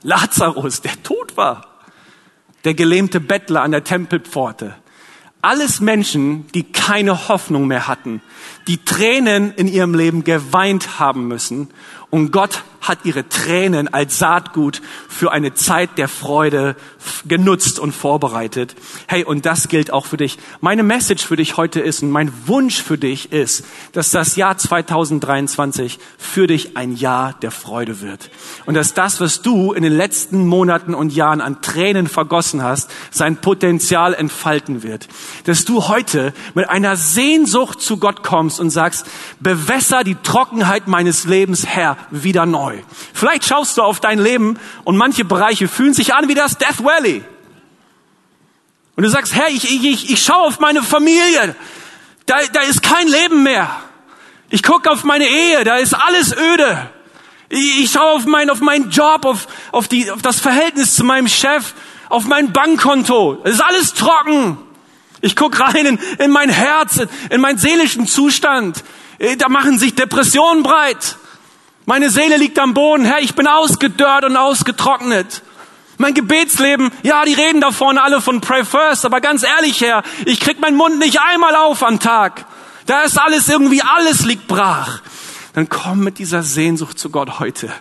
Lazarus, 0.03 0.83
der 0.83 1.03
tot 1.03 1.37
war. 1.37 1.67
Der 2.63 2.75
gelähmte 2.75 3.19
Bettler 3.19 3.63
an 3.63 3.73
der 3.73 3.83
Tempelpforte. 3.83 4.77
Alles 5.43 5.81
Menschen, 5.81 6.47
die 6.55 6.63
keine 6.63 7.27
Hoffnung 7.27 7.67
mehr 7.67 7.89
hatten, 7.89 8.23
die 8.69 8.85
Tränen 8.85 9.53
in 9.53 9.67
ihrem 9.67 9.97
Leben 9.97 10.23
geweint 10.23 11.01
haben 11.01 11.27
müssen 11.27 11.71
Und 12.11 12.31
Gott 12.31 12.63
hat 12.89 13.05
ihre 13.05 13.29
Tränen 13.29 13.93
als 13.93 14.19
Saatgut 14.19 14.81
für 15.09 15.33
eine 15.33 15.55
Zeit 15.55 15.99
der 15.99 16.09
Freude 16.09 16.77
genutzt 17.27 17.79
und 17.79 17.93
vorbereitet. 17.93 18.75
Hey, 19.07 19.25
und 19.25 19.47
das 19.47 19.69
gilt 19.69 19.93
auch 19.93 20.07
für 20.07 20.17
dich. 20.17 20.39
Meine 20.61 20.83
Message 20.83 21.25
für 21.25 21.37
dich 21.37 21.57
heute 21.57 21.81
ist 21.81 22.03
und 22.03 22.11
mein 22.11 22.33
Wunsch 22.47 22.83
für 22.83 22.99
dich 22.99 23.33
ist, 23.33 23.65
dass 23.93 24.11
das 24.11 24.37
Jahr 24.37 24.57
2023 24.57 25.99
für 26.19 26.47
dich 26.47 26.77
ein 26.77 26.95
Jahr 26.95 27.35
der 27.43 27.51
Freude 27.51 28.01
wird. 28.01 28.31
Und 28.67 28.75
dass 28.75 28.95
das, 28.95 29.21
was 29.21 29.43
du 29.43 29.73
in 29.73 29.83
den 29.83 29.97
letzten 29.97 30.47
Monaten 30.47 30.95
und 30.95 31.13
Jahren 31.13 31.41
an 31.41 31.63
Tränen 31.63 32.07
vergossen 32.07 32.63
hast, 32.63 32.91
sein 33.11 33.37
Potenzial 33.37 34.15
entfalten 34.15 34.83
wird. 34.83 35.09
Dass 35.45 35.65
du 35.65 35.89
heute 35.89 36.33
mit 36.55 36.69
einer 36.69 36.97
Sehnsucht 36.97 37.81
zu 37.81 37.99
Gott 37.99 38.23
kommst 38.23 38.61
und 38.61 38.71
sagst, 38.71 39.07
bewässer 39.41 40.05
die 40.05 40.17
Trockenheit 40.17 40.89
meines 40.89 41.25
Lebens, 41.25 41.67
Herr, 41.67 41.96
wieder 42.11 42.47
neu. 42.47 42.79
Vielleicht 43.15 43.45
schaust 43.45 43.79
du 43.79 43.83
auf 43.83 44.01
dein 44.01 44.19
Leben 44.19 44.59
und 44.85 44.97
manche 44.97 45.25
Bereiche 45.25 45.69
fühlen 45.69 45.95
sich 45.95 46.15
an 46.15 46.29
wie 46.29 46.35
das 46.35 46.59
Death 46.59 46.83
Valley. 46.83 47.25
Und 48.97 49.03
du 49.03 49.11
sagst, 49.11 49.35
Herr, 49.35 49.49
ich, 49.49 49.65
ich, 49.65 50.11
ich, 50.11 50.23
schaue 50.23 50.47
auf 50.47 50.59
meine 50.59 50.83
Familie, 50.83 51.55
da, 52.25 52.37
da 52.53 52.61
ist 52.63 52.83
kein 52.83 53.07
Leben 53.09 53.43
mehr. 53.43 53.71
Ich 54.49 54.63
gucke 54.63 54.91
auf 54.91 55.05
meine 55.05 55.27
Ehe, 55.27 55.65
da 55.65 55.77
ist 55.77 55.93
alles 55.93 56.35
öde. 56.37 56.91
Ich, 57.49 57.81
ich 57.85 57.91
schaue 57.91 58.13
auf, 58.13 58.25
mein, 58.25 58.49
auf 58.49 58.61
meinen 58.61 58.91
Job, 58.91 59.27
auf, 59.27 59.49
auf, 59.71 59.87
die, 59.89 60.11
auf 60.11 60.23
das 60.23 60.41
Verhältnis 60.41 60.95
zu 60.95 61.05
meinem 61.05 61.29
Chef, 61.29 61.75
auf 62.09 62.25
mein 62.25 62.53
Bankkonto. 62.53 63.41
Es 63.45 63.55
ist 63.55 63.61
alles 63.61 63.93
trocken. 63.93 64.59
Ich 65.21 65.37
gucke 65.37 65.61
rein 65.61 65.87
in, 65.87 65.99
in 66.19 66.31
mein 66.31 66.49
Herz, 66.49 67.01
in 67.31 67.41
meinen 67.41 67.59
seelischen 67.59 68.07
Zustand. 68.07 68.83
Da 69.39 69.49
machen 69.49 69.79
sich 69.79 69.95
Depressionen 69.95 70.63
breit. 70.63 71.17
Meine 71.87 72.11
Seele 72.11 72.37
liegt 72.37 72.59
am 72.59 72.75
Boden. 72.75 73.05
Herr, 73.05 73.21
ich 73.21 73.37
bin 73.37 73.47
ausgedörrt 73.47 74.25
und 74.25 74.37
ausgetrocknet. 74.37 75.43
Mein 75.99 76.15
Gebetsleben, 76.15 76.91
ja, 77.05 77.25
die 77.25 77.33
reden 77.33 77.61
da 77.61 77.71
vorne 77.71 78.03
alle 78.03 78.21
von 78.21 78.41
Pray 78.41 78.65
First, 78.65 79.07
aber 79.07 79.21
ganz 79.21 79.45
ehrlich, 79.45 79.81
Herr, 79.81 80.03
ich 80.27 80.41
krieg 80.41 80.61
meinen 80.61 80.77
Mund 80.77 80.99
nicht 80.99 81.21
einmal 81.21 81.55
auf 81.55 81.83
am 81.85 82.01
Tag. 82.01 82.45
Da 82.87 83.03
ist 83.03 83.19
alles 83.19 83.49
irgendwie, 83.49 83.83
alles 83.83 84.25
liegt 84.27 84.49
brach 84.49 85.01
dann 85.57 85.71
komm 85.71 86.01
mit 86.01 86.19
dieser 86.19 86.43
Sehnsucht 86.43 86.99
zu 86.99 87.09
Gott 87.09 87.39
heute 87.39 87.73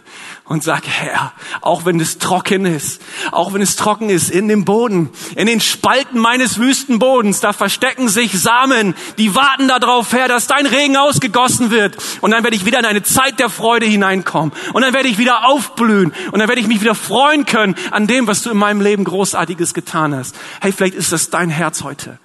und 0.48 0.64
sag, 0.64 0.84
Herr, 0.86 1.34
auch 1.62 1.86
wenn 1.86 2.00
es 2.00 2.20
trocken 2.20 2.66
ist, 2.66 3.02
auch 3.32 3.54
wenn 3.54 3.64
es 3.64 3.76
trocken 3.76 4.10
ist 4.10 4.30
in 4.30 4.48
dem 4.48 4.64
Boden, 4.64 5.10
in 5.36 5.48
den 5.48 5.60
Spalten 5.60 6.20
meines 6.20 6.60
Wüstenbodens, 6.60 7.40
da 7.40 7.52
verstecken 7.52 8.10
sich 8.10 8.40
Samen, 8.40 8.94
die 9.18 9.34
warten 9.34 9.68
darauf, 9.68 10.14
Herr, 10.14 10.28
dass 10.28 10.46
dein 10.46 10.68
Regen 10.68 10.98
ausgegossen 10.98 11.72
wird. 11.72 11.98
Und 12.22 12.30
dann 12.30 12.44
werde 12.44 12.56
ich 12.56 12.66
wieder 12.66 12.78
in 12.78 12.86
eine 12.86 13.02
Zeit 13.02 13.40
der 13.40 13.50
Freude 13.50 13.88
hineinkommen. 13.88 14.52
Und 14.74 14.84
dann 14.84 14.94
werde 14.94 15.10
ich 15.10 15.18
wieder 15.18 15.48
aufblühen. 15.48 16.14
Und 16.32 16.40
dann 16.40 16.48
werde 16.48 16.62
ich 16.62 16.68
mich 16.68 16.82
wieder 16.82 16.96
freuen 16.96 17.48
können 17.48 17.76
an 17.90 18.06
dem, 18.06 18.28
was 18.28 18.44
du 18.44 18.52
in 18.52 18.58
meinem 18.58 18.82
Leben 18.82 19.04
Großartiges 19.04 19.74
getan 19.74 20.14
hast. 20.14 20.36
Hey, 20.62 20.72
vielleicht 20.72 20.96
ist 20.96 21.12
das 21.12 21.32
dein 21.32 21.50
Herz 21.50 21.84
heute. 21.84 22.20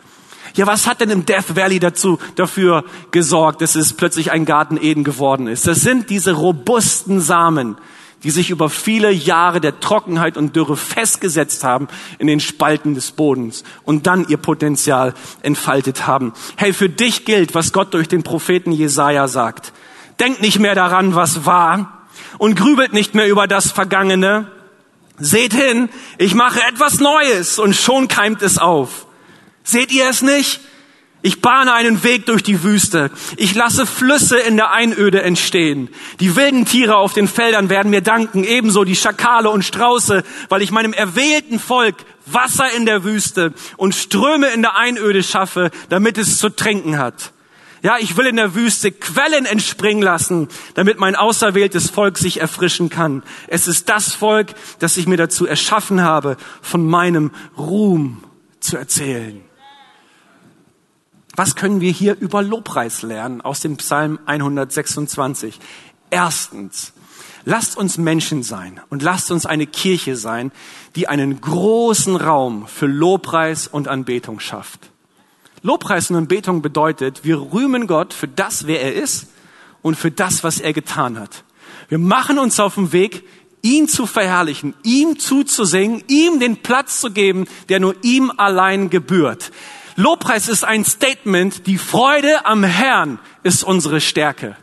Ja, 0.57 0.67
was 0.67 0.87
hat 0.87 1.01
denn 1.01 1.11
im 1.11 1.25
Death 1.25 1.57
Valley 1.57 1.79
dazu, 1.79 2.19
dafür 2.35 2.85
gesorgt, 3.13 3.63
dass 3.63 3.77
es 3.77 3.95
plötzlich 3.95 4.33
ein 4.33 4.45
Garten 4.45 4.77
Eden 4.77 5.05
geworden 5.05 5.47
ist? 5.47 5.67
Das 5.67 5.81
sind 5.81 6.11
diese 6.11 6.33
robusten 6.33 7.21
Samen, 7.21 7.77
die 8.23 8.31
sich 8.31 8.51
über 8.51 8.69
viele 8.69 9.11
Jahre 9.11 9.61
der 9.61 9.81
Trockenheit 9.81 10.37
und 10.37 10.55
Dürre 10.55 10.77
festgesetzt 10.77 11.65
haben 11.65 11.89
in 12.19 12.27
den 12.27 12.41
Spalten 12.41 12.95
des 12.95 13.13
Bodens 13.13 13.65
und 13.85 14.07
dann 14.07 14.29
ihr 14.29 14.37
Potenzial 14.37 15.15
entfaltet 15.43 16.07
haben. 16.07 16.33
Hey, 16.57 16.73
für 16.73 16.89
dich 16.89 17.25
gilt, 17.25 17.55
was 17.55 17.73
Gott 17.73 17.95
durch 17.95 18.09
den 18.09 18.23
Propheten 18.23 18.73
Jesaja 18.73 19.29
sagt. 19.29 19.73
Denkt 20.19 20.43
nicht 20.43 20.59
mehr 20.59 20.75
daran, 20.75 21.15
was 21.15 21.47
war 21.47 22.07
und 22.39 22.57
grübelt 22.57 22.93
nicht 22.93 23.15
mehr 23.15 23.29
über 23.29 23.47
das 23.47 23.71
Vergangene. 23.71 24.51
Seht 25.19 25.55
hin, 25.55 25.89
ich 26.19 26.35
mache 26.35 26.61
etwas 26.69 27.01
Neues 27.01 27.59
und 27.59 27.75
schon 27.75 28.09
keimt 28.09 28.43
es 28.43 28.59
auf. 28.59 29.07
Seht 29.63 29.93
ihr 29.93 30.09
es 30.09 30.23
nicht? 30.23 30.61
Ich 31.23 31.43
bahne 31.43 31.75
einen 31.75 32.03
Weg 32.03 32.27
durch 32.27 32.43
die 32.43 32.63
Wüste. 32.63 33.11
Ich 33.37 33.55
lasse 33.55 33.85
Flüsse 33.85 34.39
in 34.39 34.57
der 34.57 34.71
Einöde 34.71 35.23
entstehen. 35.23 35.91
Die 36.19 36.35
wilden 36.35 36.65
Tiere 36.65 36.97
auf 36.97 37.13
den 37.13 37.29
Feldern 37.29 37.69
werden 37.69 37.91
mir 37.91 38.01
danken, 38.01 38.45
ebenso 38.45 38.85
die 38.85 38.97
Schakale 38.97 39.51
und 39.51 39.65
Strauße, 39.65 40.23
weil 40.49 40.63
ich 40.63 40.71
meinem 40.71 40.95
erwählten 40.95 41.59
Volk 41.59 41.97
Wasser 42.27 42.73
in 42.75 42.87
der 42.87 43.05
Wüste 43.05 43.53
und 43.77 43.95
Ströme 43.95 44.49
in 44.49 44.63
der 44.63 44.77
Einöde 44.77 45.23
schaffe, 45.23 45.71
damit 45.89 46.17
es 46.17 46.39
zu 46.39 46.49
trinken 46.49 46.97
hat. 46.97 47.33
Ja, 47.83 47.97
ich 47.99 48.17
will 48.17 48.27
in 48.27 48.37
der 48.37 48.55
Wüste 48.55 48.93
Quellen 48.93 49.47
entspringen 49.47 50.03
lassen, 50.03 50.49
damit 50.75 50.99
mein 50.99 51.17
auserwähltes 51.17 51.91
Volk 51.91 52.19
sich 52.19 52.41
erfrischen 52.41 52.91
kann. 52.91 53.23
Es 53.47 53.69
ist 53.69 53.89
das 53.89 54.15
Volk, 54.15 54.55
das 54.81 54.97
ich 54.97 55.07
mir 55.07 55.17
dazu 55.17 55.47
erschaffen 55.47 56.03
habe, 56.03 56.37
von 56.61 56.87
meinem 56.87 57.31
Ruhm 57.57 58.23
zu 58.61 58.77
erzählen. 58.77 59.43
Was 61.41 61.57
können 61.57 61.81
wir 61.81 61.91
hier 61.91 62.19
über 62.21 62.43
Lobpreis 62.43 63.01
lernen 63.01 63.41
aus 63.41 63.61
dem 63.61 63.79
Psalm 63.79 64.19
126? 64.27 65.59
Erstens, 66.11 66.93
lasst 67.47 67.79
uns 67.79 67.97
Menschen 67.97 68.43
sein 68.43 68.79
und 68.91 69.01
lasst 69.01 69.31
uns 69.31 69.47
eine 69.47 69.67
Kirche 69.67 70.17
sein, 70.17 70.53
die 70.97 71.09
einen 71.09 71.41
großen 71.41 72.17
Raum 72.17 72.67
für 72.67 72.85
Lobpreis 72.85 73.69
und 73.69 73.89
Anbetung 73.89 74.39
schafft. 74.39 74.91
Lobpreis 75.63 76.11
und 76.11 76.17
Anbetung 76.17 76.61
bedeutet, 76.61 77.25
wir 77.25 77.41
rühmen 77.41 77.87
Gott 77.87 78.13
für 78.13 78.29
das, 78.29 78.67
wer 78.67 78.83
er 78.83 78.93
ist 78.93 79.29
und 79.81 79.95
für 79.95 80.11
das, 80.11 80.45
was 80.45 80.61
er 80.61 80.75
getan 80.75 81.19
hat. 81.19 81.45
Wir 81.89 81.97
machen 81.97 82.39
uns 82.39 82.61
auf 82.61 82.75
den 82.75 82.93
Weg, 82.93 83.27
ihn 83.63 83.89
zu 83.89 84.05
verherrlichen, 84.05 84.75
ihm 84.83 85.19
zuzusingen, 85.19 86.05
ihm 86.07 86.39
den 86.39 86.59
Platz 86.59 87.01
zu 87.01 87.11
geben, 87.11 87.47
der 87.71 87.81
nur 87.81 87.95
ihm 88.03 88.31
allein 88.37 88.91
gebührt. 88.91 89.53
Lobpreis 89.97 90.49
ist 90.49 90.65
ein 90.65 90.85
Statement, 90.85 91.67
die 91.67 91.79
Freude 91.79 92.47
am 92.47 92.65
Herrn 92.65 93.19
ist 93.43 93.65
unsere 93.65 94.01
Stärke. 94.01 94.57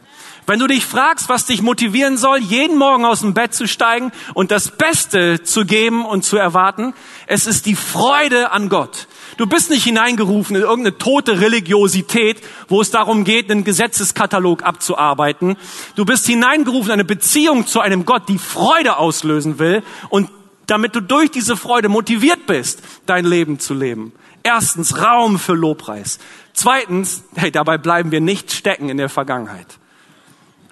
Wenn 0.49 0.59
du 0.59 0.67
dich 0.67 0.85
fragst, 0.85 1.27
was 1.27 1.45
dich 1.45 1.61
motivieren 1.61 2.17
soll, 2.17 2.39
jeden 2.39 2.77
Morgen 2.77 3.03
aus 3.03 3.19
dem 3.19 3.33
Bett 3.33 3.53
zu 3.53 3.67
steigen 3.67 4.13
und 4.33 4.49
das 4.49 4.71
Beste 4.71 5.43
zu 5.43 5.65
geben 5.65 6.05
und 6.05 6.23
zu 6.23 6.37
erwarten, 6.37 6.93
es 7.27 7.47
ist 7.47 7.65
die 7.65 7.75
Freude 7.75 8.51
an 8.51 8.69
Gott. 8.69 9.07
Du 9.35 9.45
bist 9.45 9.69
nicht 9.69 9.83
hineingerufen 9.83 10.55
in 10.55 10.61
irgendeine 10.61 10.97
tote 10.97 11.41
Religiosität, 11.41 12.41
wo 12.69 12.79
es 12.79 12.91
darum 12.91 13.25
geht, 13.25 13.51
einen 13.51 13.65
Gesetzeskatalog 13.65 14.63
abzuarbeiten. 14.63 15.57
Du 15.95 16.05
bist 16.05 16.25
hineingerufen 16.25 16.87
in 16.87 16.93
eine 16.93 17.05
Beziehung 17.05 17.67
zu 17.67 17.81
einem 17.81 18.05
Gott, 18.05 18.29
die 18.29 18.39
Freude 18.39 18.97
auslösen 18.97 19.59
will 19.59 19.83
und 20.07 20.29
damit 20.65 20.95
du 20.95 21.01
durch 21.01 21.29
diese 21.29 21.57
Freude 21.57 21.89
motiviert 21.89 22.47
bist, 22.47 22.81
dein 23.05 23.25
Leben 23.25 23.59
zu 23.59 23.73
leben. 23.73 24.13
Erstens 24.47 25.03
Raum 25.03 25.39
für 25.39 25.55
Lobpreis. 25.55 26.19
Zweitens, 26.53 27.25
hey, 27.35 27.51
dabei 27.51 27.77
bleiben 27.77 28.11
wir 28.11 28.21
nicht 28.21 28.53
stecken 28.53 28.87
in 28.87 28.95
der 28.95 29.09
Vergangenheit. 29.09 29.77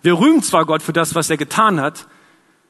Wir 0.01 0.17
rühmen 0.17 0.41
zwar 0.41 0.65
Gott 0.65 0.81
für 0.81 0.93
das, 0.93 1.13
was 1.13 1.29
er 1.29 1.35
getan 1.35 1.81
hat, 1.81 2.07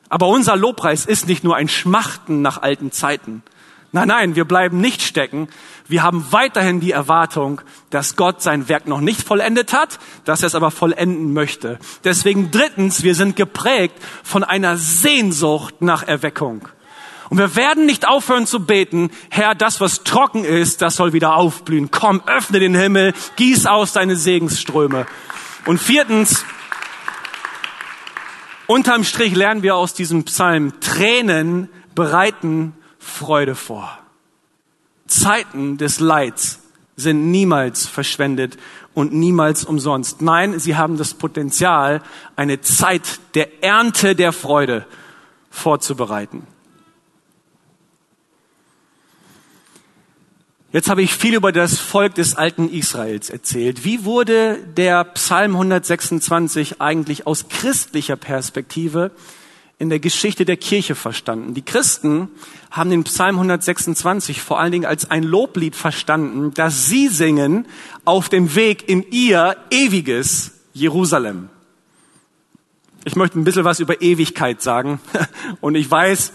aber 0.09 0.27
unser 0.27 0.55
Lobpreis 0.55 1.05
ist 1.05 1.27
nicht 1.27 1.43
nur 1.43 1.55
ein 1.55 1.67
Schmachten 1.67 2.41
nach 2.41 2.63
alten 2.63 2.91
Zeiten. 2.91 3.43
Nein, 3.91 4.07
nein, 4.07 4.35
wir 4.35 4.45
bleiben 4.45 4.81
nicht 4.81 5.03
stecken. 5.03 5.47
Wir 5.87 6.01
haben 6.01 6.25
weiterhin 6.31 6.79
die 6.79 6.91
Erwartung, 6.91 7.61
dass 7.91 8.15
Gott 8.15 8.41
sein 8.41 8.67
Werk 8.67 8.87
noch 8.87 8.99
nicht 8.99 9.21
vollendet 9.21 9.73
hat, 9.73 9.99
dass 10.23 10.41
er 10.41 10.47
es 10.47 10.55
aber 10.55 10.71
vollenden 10.71 11.33
möchte. 11.33 11.77
Deswegen 12.03 12.49
drittens, 12.49 13.03
wir 13.03 13.13
sind 13.13 13.35
geprägt 13.35 13.93
von 14.23 14.43
einer 14.43 14.75
Sehnsucht 14.75 15.83
nach 15.83 16.01
Erweckung. 16.01 16.67
Und 17.29 17.37
wir 17.37 17.55
werden 17.55 17.85
nicht 17.85 18.07
aufhören 18.07 18.45
zu 18.45 18.65
beten, 18.65 19.09
Herr, 19.29 19.55
das, 19.55 19.81
was 19.81 20.03
trocken 20.03 20.43
ist, 20.43 20.81
das 20.81 20.95
soll 20.95 21.13
wieder 21.13 21.35
aufblühen. 21.35 21.91
Komm, 21.91 22.21
öffne 22.27 22.59
den 22.59 22.75
Himmel, 22.75 23.13
gieß 23.35 23.65
aus 23.65 23.93
deine 23.93 24.15
Segensströme. 24.15 25.07
Und 25.65 25.79
viertens, 25.79 26.45
unterm 28.67 29.03
Strich 29.03 29.35
lernen 29.35 29.63
wir 29.63 29.75
aus 29.75 29.93
diesem 29.93 30.23
Psalm, 30.25 30.79
Tränen 30.79 31.69
bereiten 31.95 32.73
Freude 32.99 33.55
vor. 33.55 33.99
Zeiten 35.07 35.77
des 35.77 35.99
Leids 35.99 36.59
sind 36.95 37.31
niemals 37.31 37.87
verschwendet 37.87 38.57
und 38.93 39.13
niemals 39.13 39.65
umsonst. 39.65 40.21
Nein, 40.21 40.59
sie 40.59 40.75
haben 40.75 40.97
das 40.97 41.13
Potenzial, 41.13 42.01
eine 42.35 42.61
Zeit 42.61 43.19
der 43.33 43.63
Ernte 43.63 44.15
der 44.15 44.31
Freude 44.31 44.85
vorzubereiten. 45.49 46.47
Jetzt 50.75 50.89
habe 50.89 51.01
ich 51.01 51.13
viel 51.13 51.35
über 51.35 51.53
das 51.53 51.79
Volk 51.79 52.15
des 52.15 52.35
alten 52.35 52.67
Israels 52.67 53.29
erzählt. 53.29 53.85
Wie 53.85 54.03
wurde 54.03 54.57
der 54.75 55.05
Psalm 55.05 55.53
126 55.53 56.81
eigentlich 56.81 57.25
aus 57.25 57.47
christlicher 57.47 58.17
Perspektive 58.17 59.11
in 59.79 59.87
der 59.89 59.99
Geschichte 59.99 60.43
der 60.43 60.57
Kirche 60.57 60.95
verstanden? 60.95 61.53
Die 61.53 61.61
Christen 61.61 62.27
haben 62.71 62.89
den 62.89 63.05
Psalm 63.05 63.35
126 63.35 64.41
vor 64.41 64.59
allen 64.59 64.73
Dingen 64.73 64.85
als 64.85 65.09
ein 65.09 65.23
Loblied 65.23 65.77
verstanden, 65.77 66.51
das 66.53 66.87
sie 66.87 67.07
singen 67.07 67.67
auf 68.03 68.27
dem 68.27 68.53
Weg 68.55 68.89
in 68.89 69.09
ihr 69.11 69.55
ewiges 69.71 70.55
Jerusalem. 70.73 71.47
Ich 73.05 73.15
möchte 73.15 73.39
ein 73.39 73.45
bisschen 73.45 73.63
was 73.63 73.79
über 73.79 74.01
Ewigkeit 74.01 74.61
sagen. 74.61 74.99
Und 75.61 75.75
ich 75.75 75.89
weiß, 75.89 76.33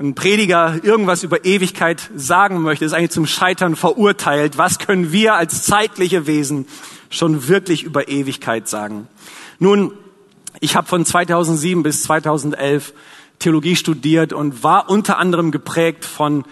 ein 0.00 0.14
Prediger 0.14 0.82
irgendwas 0.82 1.22
über 1.22 1.44
Ewigkeit 1.44 2.10
sagen 2.16 2.62
möchte, 2.62 2.86
ist 2.86 2.94
eigentlich 2.94 3.10
zum 3.10 3.26
Scheitern 3.26 3.76
verurteilt. 3.76 4.56
Was 4.56 4.78
können 4.78 5.12
wir 5.12 5.34
als 5.34 5.64
zeitliche 5.64 6.26
Wesen 6.26 6.66
schon 7.10 7.48
wirklich 7.48 7.82
über 7.82 8.08
Ewigkeit 8.08 8.66
sagen? 8.66 9.08
Nun, 9.58 9.92
ich 10.58 10.74
habe 10.74 10.86
von 10.86 11.04
2007 11.04 11.82
bis 11.82 12.02
2011 12.04 12.94
Theologie 13.38 13.76
studiert 13.76 14.32
und 14.32 14.64
war 14.64 14.88
unter 14.88 15.18
anderem 15.18 15.50
geprägt 15.50 16.06
von 16.06 16.44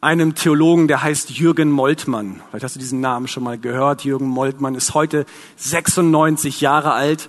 einem 0.00 0.34
Theologen, 0.34 0.88
der 0.88 1.02
heißt 1.02 1.30
Jürgen 1.30 1.70
Moltmann. 1.70 2.40
Vielleicht 2.48 2.64
hast 2.64 2.76
du 2.76 2.80
diesen 2.80 3.00
Namen 3.00 3.28
schon 3.28 3.42
mal 3.42 3.58
gehört. 3.58 4.04
Jürgen 4.04 4.28
Moltmann 4.28 4.74
ist 4.74 4.94
heute 4.94 5.26
96 5.56 6.62
Jahre 6.62 6.92
alt 6.92 7.28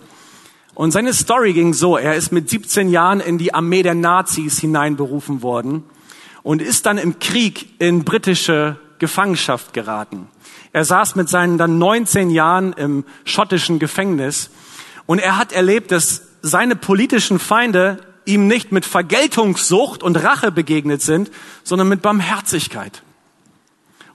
und 0.75 0.91
seine 0.91 1.13
Story 1.13 1.53
ging 1.53 1.73
so, 1.73 1.97
er 1.97 2.15
ist 2.15 2.31
mit 2.31 2.49
17 2.49 2.89
Jahren 2.89 3.21
in 3.21 3.37
die 3.37 3.53
Armee 3.53 3.81
der 3.81 3.95
Nazis 3.95 4.59
hineinberufen 4.59 5.41
worden 5.41 5.83
und 6.43 6.61
ist 6.61 6.85
dann 6.85 6.97
im 6.97 7.17
Krieg 7.19 7.69
in 7.79 8.03
britische 8.03 8.77
Gefangenschaft 8.99 9.73
geraten. 9.73 10.27
Er 10.73 10.83
saß 10.83 11.15
mit 11.15 11.29
seinen 11.29 11.57
dann 11.57 11.79
19 11.79 12.29
Jahren 12.29 12.73
im 12.73 13.05
schottischen 13.23 13.79
Gefängnis 13.79 14.49
und 15.05 15.19
er 15.19 15.37
hat 15.37 15.53
erlebt, 15.53 15.91
dass 15.91 16.23
seine 16.41 16.75
politischen 16.75 17.39
Feinde 17.39 17.97
ihm 18.25 18.47
nicht 18.47 18.73
mit 18.73 18.85
Vergeltungssucht 18.85 20.03
und 20.03 20.21
Rache 20.21 20.51
begegnet 20.51 21.01
sind, 21.01 21.31
sondern 21.63 21.87
mit 21.87 22.01
Barmherzigkeit. 22.01 23.01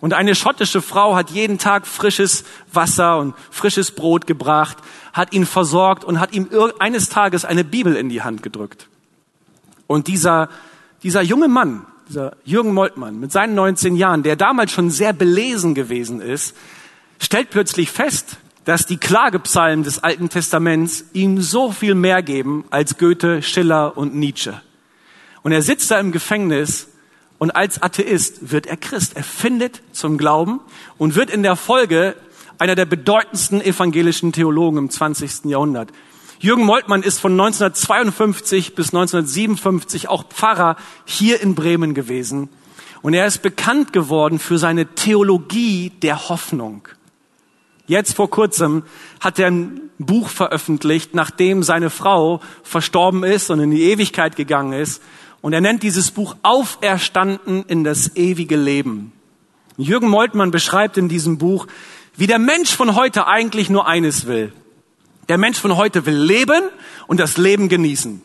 Und 0.01 0.15
eine 0.15 0.35
schottische 0.35 0.81
Frau 0.81 1.15
hat 1.15 1.31
jeden 1.31 1.59
Tag 1.59 1.87
frisches 1.87 2.45
Wasser 2.73 3.19
und 3.19 3.35
frisches 3.51 3.91
Brot 3.91 4.27
gebracht, 4.27 4.79
hat 5.13 5.33
ihn 5.33 5.45
versorgt 5.45 6.05
und 6.05 6.21
hat 6.21 6.33
ihm 6.33 6.49
eines 6.79 7.11
Tages 7.11 7.45
eine 7.45 7.65
Bibel 7.65 7.97
in 7.97 8.09
die 8.09 8.23
Hand 8.23 8.43
gedrückt. 8.43 8.89
Und 9.87 10.07
dieser, 10.07 10.49
dieser 11.03 11.21
junge 11.21 11.49
Mann, 11.49 11.85
dieser 12.09 12.37
Jürgen 12.45 12.73
Moltmann 12.73 13.21
mit 13.21 13.31
seinen 13.31 13.55
19 13.55 13.97
Jahren, 13.97 14.23
der 14.23 14.37
damals 14.37 14.73
schon 14.73 14.91
sehr 14.91 15.13
belesen 15.13 15.75
gewesen 15.75 16.21
ist, 16.21 16.57
stellt 17.19 17.51
plötzlich 17.51 17.91
fest, 17.91 18.39
dass 18.65 18.87
die 18.87 18.99
Klagepsalmen 18.99 19.85
des 19.85 20.03
Alten 20.03 20.29
Testaments 20.29 21.05
ihm 21.13 21.41
so 21.41 21.73
viel 21.73 21.95
mehr 21.95 22.23
geben 22.23 22.65
als 22.71 22.99
Goethe, 22.99 23.43
Schiller 23.43 23.97
und 23.97 24.15
Nietzsche. 24.15 24.61
Und 25.43 25.53
er 25.53 25.63
sitzt 25.63 25.91
da 25.91 25.99
im 25.99 26.13
Gefängnis 26.13 26.90
und 27.41 27.53
als 27.53 27.83
Atheist 27.83 28.51
wird 28.51 28.67
er 28.67 28.77
Christ. 28.77 29.17
Er 29.17 29.25
findet 29.25 29.81
zum 29.93 30.19
Glauben 30.19 30.61
und 30.99 31.15
wird 31.15 31.31
in 31.31 31.43
der 31.43 31.57
Folge 31.57 32.15
einer 32.59 32.75
der 32.75 32.85
bedeutendsten 32.85 33.63
evangelischen 33.63 34.33
Theologen 34.33 34.77
im 34.77 34.91
20. 34.91 35.47
Jahrhundert. 35.47 35.89
Jürgen 36.39 36.67
Moltmann 36.67 37.03
ist 37.03 37.19
von 37.19 37.33
1952 37.33 38.75
bis 38.75 38.89
1957 38.89 40.09
auch 40.09 40.25
Pfarrer 40.29 40.77
hier 41.07 41.41
in 41.41 41.55
Bremen 41.55 41.95
gewesen. 41.95 42.51
Und 43.01 43.15
er 43.15 43.27
ist 43.27 43.41
bekannt 43.41 43.95
geworden 43.95 44.39
für 44.39 44.59
seine 44.59 44.95
Theologie 44.95 45.93
der 46.03 46.29
Hoffnung. 46.29 46.89
Jetzt 47.87 48.17
vor 48.17 48.29
kurzem 48.29 48.83
hat 49.19 49.39
er 49.39 49.47
ein 49.47 49.81
Buch 49.99 50.29
veröffentlicht, 50.29 51.15
nachdem 51.15 51.63
seine 51.63 51.89
Frau 51.89 52.43
verstorben 52.63 53.25
ist 53.25 53.49
und 53.49 53.61
in 53.61 53.71
die 53.71 53.85
Ewigkeit 53.85 54.37
gegangen 54.37 54.75
ist. 54.75 55.03
Und 55.43 55.53
er 55.53 55.61
nennt 55.61 55.83
dieses 55.83 56.11
Buch 56.11 56.37
Auferstanden 56.43 57.65
in 57.67 57.85
das 57.85 58.17
ewige 58.17 58.57
Leben. 58.57 59.13
Jürgen 59.77 60.09
Moltmann 60.09 60.51
beschreibt 60.51 60.99
in 60.99 61.09
diesem 61.09 61.39
Buch, 61.39 61.67
wie 62.17 62.27
der 62.27 62.39
Mensch 62.39 62.75
von 62.75 62.95
heute 62.95 63.27
eigentlich 63.27 63.71
nur 63.71 63.87
eines 63.87 64.27
will. 64.27 64.53
Der 65.29 65.39
Mensch 65.39 65.59
von 65.59 65.77
heute 65.77 66.05
will 66.07 66.17
leben 66.17 66.63
und 67.07 67.21
das 67.21 67.37
Leben 67.37 67.69
genießen. 67.69 68.21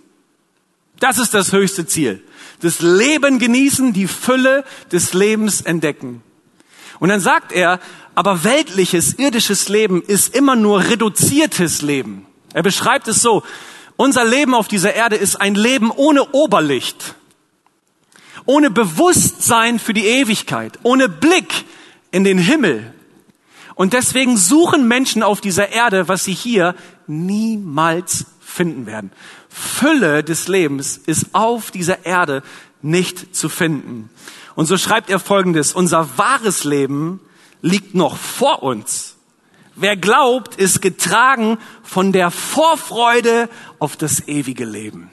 Das 0.99 1.17
ist 1.17 1.33
das 1.33 1.51
höchste 1.51 1.85
Ziel. 1.85 2.21
Das 2.61 2.79
Leben 2.81 3.39
genießen, 3.39 3.93
die 3.93 4.07
Fülle 4.07 4.65
des 4.91 5.13
Lebens 5.13 5.61
entdecken. 5.61 6.23
Und 6.99 7.09
dann 7.09 7.19
sagt 7.19 7.51
er, 7.51 7.79
aber 8.15 8.43
weltliches, 8.43 9.13
irdisches 9.13 9.67
Leben 9.69 10.01
ist 10.01 10.33
immer 10.33 10.55
nur 10.55 10.79
reduziertes 10.79 11.81
Leben. 11.81 12.25
Er 12.53 12.63
beschreibt 12.63 13.07
es 13.07 13.21
so, 13.21 13.43
unser 13.97 14.25
Leben 14.25 14.53
auf 14.53 14.67
dieser 14.67 14.93
Erde 14.93 15.15
ist 15.15 15.35
ein 15.35 15.55
Leben 15.55 15.91
ohne 15.91 16.31
Oberlicht, 16.31 17.15
ohne 18.45 18.69
Bewusstsein 18.69 19.79
für 19.79 19.93
die 19.93 20.05
Ewigkeit, 20.05 20.79
ohne 20.83 21.09
Blick 21.09 21.65
in 22.11 22.23
den 22.23 22.37
Himmel. 22.37 22.93
Und 23.75 23.93
deswegen 23.93 24.37
suchen 24.37 24.87
Menschen 24.87 25.23
auf 25.23 25.41
dieser 25.41 25.69
Erde, 25.69 26.07
was 26.07 26.23
sie 26.23 26.33
hier 26.33 26.75
niemals 27.07 28.25
finden 28.39 28.85
werden. 28.85 29.11
Fülle 29.49 30.23
des 30.23 30.47
Lebens 30.47 30.97
ist 30.97 31.27
auf 31.33 31.71
dieser 31.71 32.05
Erde 32.05 32.43
nicht 32.81 33.35
zu 33.35 33.49
finden. 33.49 34.09
Und 34.55 34.67
so 34.67 34.77
schreibt 34.77 35.09
er 35.09 35.19
Folgendes, 35.19 35.73
unser 35.73 36.17
wahres 36.17 36.63
Leben 36.63 37.19
liegt 37.61 37.95
noch 37.95 38.15
vor 38.17 38.63
uns. 38.63 39.14
Wer 39.75 39.97
glaubt, 39.97 40.55
ist 40.55 40.81
getragen 40.81 41.57
von 41.83 42.11
der 42.13 42.31
Vorfreude 42.31 43.49
auf 43.79 43.97
das 43.97 44.27
ewige 44.27 44.65
Leben. 44.65 45.11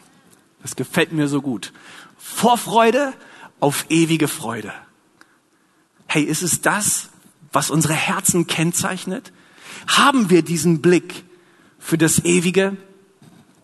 Das 0.62 0.77
gefällt 0.77 1.12
mir 1.12 1.27
so 1.27 1.42
gut. 1.42 1.72
Vorfreude 2.16 3.12
auf 3.59 3.87
ewige 3.88 4.29
Freude. 4.29 4.72
Hey, 6.07 6.22
ist 6.22 6.42
es 6.42 6.61
das, 6.61 7.09
was 7.53 7.70
unsere 7.70 7.94
Herzen 7.94 8.46
kennzeichnet? 8.46 9.33
Haben 9.88 10.31
wir 10.31 10.42
diesen 10.42 10.81
Blick 10.81 11.25
für 11.79 11.98
das 11.98 12.25
Ewige? 12.25 12.77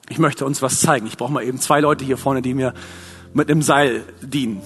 Ich 0.08 0.18
möchte 0.18 0.44
uns 0.44 0.62
was 0.62 0.80
zeigen. 0.80 1.06
Ich 1.06 1.16
brauche 1.16 1.32
mal 1.32 1.44
eben 1.44 1.60
zwei 1.60 1.80
Leute 1.80 2.04
hier 2.04 2.16
vorne, 2.16 2.42
die 2.42 2.54
mir 2.54 2.74
mit 3.34 3.48
dem 3.48 3.62
Seil 3.62 4.04
dienen. 4.20 4.62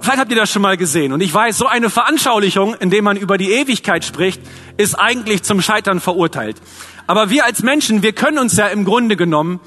Vielleicht 0.00 0.18
habt 0.18 0.30
ihr 0.30 0.36
das 0.36 0.50
schon 0.50 0.62
mal 0.62 0.76
gesehen. 0.76 1.12
Und 1.12 1.20
ich 1.20 1.32
weiß, 1.32 1.56
so 1.56 1.66
eine 1.66 1.90
Veranschaulichung, 1.90 2.74
in 2.74 2.90
der 2.90 3.02
man 3.02 3.16
über 3.16 3.38
die 3.38 3.50
Ewigkeit 3.50 4.04
spricht, 4.04 4.40
ist 4.76 4.94
eigentlich 4.94 5.42
zum 5.42 5.60
Scheitern 5.60 6.00
verurteilt. 6.00 6.56
Aber 7.06 7.30
wir 7.30 7.44
als 7.44 7.62
Menschen, 7.62 8.02
wir 8.02 8.12
können 8.12 8.38
uns 8.38 8.56
ja 8.56 8.68
im 8.68 8.84
Grunde 8.84 9.16
genommen 9.16 9.60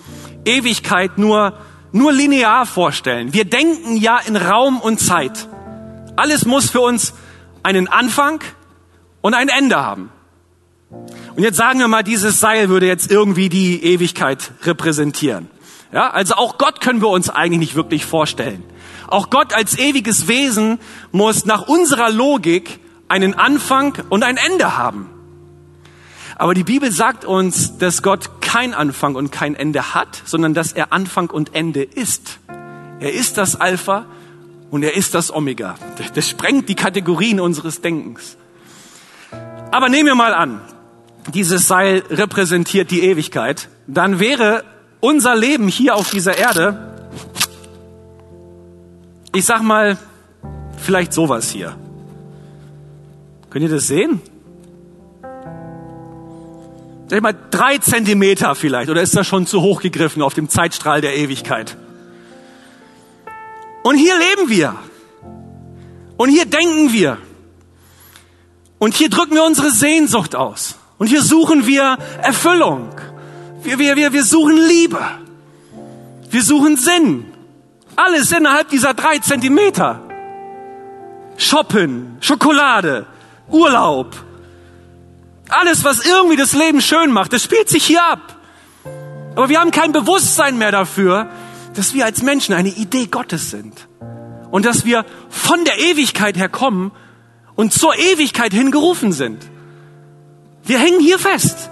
Ewigkeit 0.46 1.18
nur, 1.18 1.58
nur 1.92 2.12
linear 2.12 2.66
vorstellen. 2.66 3.34
Wir 3.34 3.46
denken 3.46 3.98
ja 3.98 4.20
in 4.26 4.36
Raum 4.36 4.80
und 4.80 5.00
Zeit. 5.00 5.48
Alles 6.16 6.46
muss 6.46 6.70
für 6.70 6.82
uns 6.82 7.14
einen 7.64 7.88
Anfang 7.88 8.42
und 9.22 9.34
ein 9.34 9.50
Ende 9.50 9.78
haben. 9.78 10.12
Und 11.36 11.44
jetzt 11.44 11.58
sagen 11.58 11.80
wir 11.80 11.88
mal, 11.88 12.04
dieses 12.04 12.40
Seil 12.40 12.70
würde 12.70 12.88
jetzt 12.88 13.12
irgendwie 13.12 13.50
die 13.50 13.84
Ewigkeit 13.84 14.52
repräsentieren. 14.64 15.50
Ja, 15.92 16.10
also 16.12 16.36
auch 16.36 16.58
Gott 16.58 16.82
können 16.82 17.02
wir 17.02 17.10
uns 17.10 17.30
eigentlich 17.30 17.60
nicht 17.60 17.76
wirklich 17.76 18.06
vorstellen. 18.06 18.64
Auch 19.08 19.30
Gott 19.30 19.54
als 19.54 19.78
ewiges 19.78 20.28
Wesen 20.28 20.80
muss 21.12 21.46
nach 21.46 21.68
unserer 21.68 22.10
Logik 22.10 22.80
einen 23.08 23.34
Anfang 23.34 23.98
und 24.10 24.24
ein 24.24 24.38
Ende 24.38 24.78
haben. 24.78 25.10
Aber 26.38 26.54
die 26.54 26.64
Bibel 26.64 26.92
sagt 26.92 27.24
uns, 27.24 27.78
dass 27.78 28.02
Gott 28.02 28.42
kein 28.42 28.74
Anfang 28.74 29.16
und 29.16 29.32
kein 29.32 29.56
Ende 29.56 29.94
hat, 29.94 30.22
sondern 30.26 30.54
dass 30.54 30.74
er 30.74 30.92
Anfang 30.92 31.30
und 31.30 31.56
Ende 31.56 31.84
ist. 31.84 32.40
Er 33.00 33.14
ist 33.14 33.38
das 33.38 33.60
Alpha 33.60 34.06
und 34.70 34.84
er 34.84 34.96
ist 34.96 35.16
das 35.16 35.34
Omega. 35.34 35.76
Das 36.14 36.30
sprengt 36.30 36.68
die 36.68 36.76
Kategorien 36.76 37.40
unseres 37.40 37.82
Denkens. 37.82 38.38
Aber 39.72 39.90
nehmen 39.90 40.08
wir 40.08 40.16
mal 40.16 40.34
an, 40.34 40.62
dieses 41.34 41.68
Seil 41.68 42.04
repräsentiert 42.10 42.92
die 42.92 43.04
Ewigkeit, 43.04 43.70
dann 43.88 44.20
wäre 44.20 44.64
unser 45.00 45.36
Leben 45.36 45.68
hier 45.68 45.96
auf 45.96 46.10
dieser 46.10 46.38
Erde 46.38 46.96
ich 49.36 49.44
sag 49.44 49.62
mal, 49.62 49.98
vielleicht 50.78 51.12
sowas 51.12 51.50
hier. 51.50 51.76
Könnt 53.56 53.64
ihr 53.64 53.74
das 53.74 53.88
sehen? 53.88 54.20
Sag 57.08 57.22
mal, 57.22 57.34
drei 57.52 57.78
Zentimeter 57.78 58.54
vielleicht, 58.54 58.90
oder 58.90 59.02
ist 59.02 59.16
das 59.16 59.26
schon 59.26 59.48
zu 59.48 59.62
hoch 59.62 59.82
gegriffen 59.82 60.22
auf 60.22 60.34
dem 60.34 60.50
Zeitstrahl 60.50 61.00
der 61.00 61.16
Ewigkeit? 61.16 61.78
Und 63.82 63.96
hier 63.96 64.14
leben 64.18 64.50
wir. 64.50 64.76
Und 66.18 66.32
hier 66.32 66.44
denken 66.44 66.92
wir. 66.92 67.18
Und 68.78 68.94
hier 68.94 69.10
drücken 69.10 69.36
wir 69.36 69.46
unsere 69.46 69.72
Sehnsucht 69.72 70.36
aus. 70.36 70.76
Und 70.98 71.08
hier 71.08 71.22
suchen 71.22 71.66
wir 71.66 71.98
Erfüllung. 72.22 72.90
Wir, 73.64 73.80
wir, 73.80 73.96
wir, 73.96 74.12
wir 74.12 74.26
suchen 74.26 74.58
Liebe. 74.68 75.00
Wir 76.30 76.44
suchen 76.44 76.76
Sinn. 76.76 77.24
Alles 77.96 78.34
innerhalb 78.34 78.68
dieser 78.68 78.94
drei 78.94 79.20
Zentimeter. 79.20 80.02
Shoppen, 81.38 82.18
Schokolade, 82.20 83.08
Urlaub. 83.50 84.16
Alles, 85.50 85.84
was 85.84 86.06
irgendwie 86.06 86.36
das 86.36 86.54
Leben 86.54 86.82
schön 86.82 87.12
macht, 87.12 87.34
das 87.34 87.44
spielt 87.44 87.70
sich 87.70 87.86
hier 87.86 88.04
ab. 88.04 88.36
Aber 89.36 89.50
wir 89.50 89.60
haben 89.60 89.72
kein 89.72 89.92
Bewusstsein 89.92 90.58
mehr 90.58 90.72
dafür, 90.72 91.30
dass 91.76 91.94
wir 91.94 92.06
als 92.06 92.22
Menschen 92.22 92.56
eine 92.56 92.70
Idee 92.70 93.08
Gottes 93.08 93.52
sind. 93.52 93.88
Und 94.50 94.66
dass 94.66 94.86
wir 94.86 95.06
von 95.30 95.64
der 95.66 95.78
Ewigkeit 95.80 96.38
her 96.38 96.50
kommen 96.50 96.92
und 97.56 97.74
zur 97.74 97.96
Ewigkeit 97.96 98.54
hingerufen 98.54 99.12
sind. 99.12 99.44
Wir 100.64 100.80
hängen 100.80 101.00
hier 101.00 101.20
fest. 101.20 101.70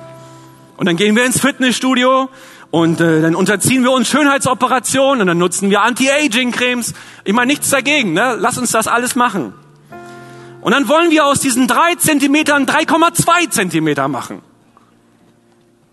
Und 0.77 0.88
dann 0.88 0.97
gehen 0.97 1.15
wir 1.15 1.25
ins 1.25 1.39
Fitnessstudio 1.39 2.29
Und 2.73 2.99
äh, 3.01 3.21
dann 3.21 3.36
unterziehen 3.36 3.83
wir 3.83 3.91
uns 3.91 4.09
Schönheitsoperationen 4.09 5.21
und 5.21 5.27
dann 5.27 5.38
nutzen 5.38 5.69
wir 5.69 5.83
Anti-Aging-Cremes. 5.83 6.95
Ich 7.23 7.31
meine, 7.31 7.45
nichts 7.45 7.69
dagegen, 7.69 8.13
ne? 8.13 8.36
Lass 8.39 8.57
uns 8.57 8.71
das 8.71 8.88
alles 8.88 9.13
machen. 9.13 9.53
Und 10.63 10.71
dann 10.71 10.88
wollen 10.88 11.12
wir 11.12 11.26
aus 11.26 11.41
diesen 11.41 11.67
drei 11.67 11.95
Zentimetern 11.95 12.65
3,2 12.65 13.49
Zentimeter 13.49 14.08
machen. 14.08 14.41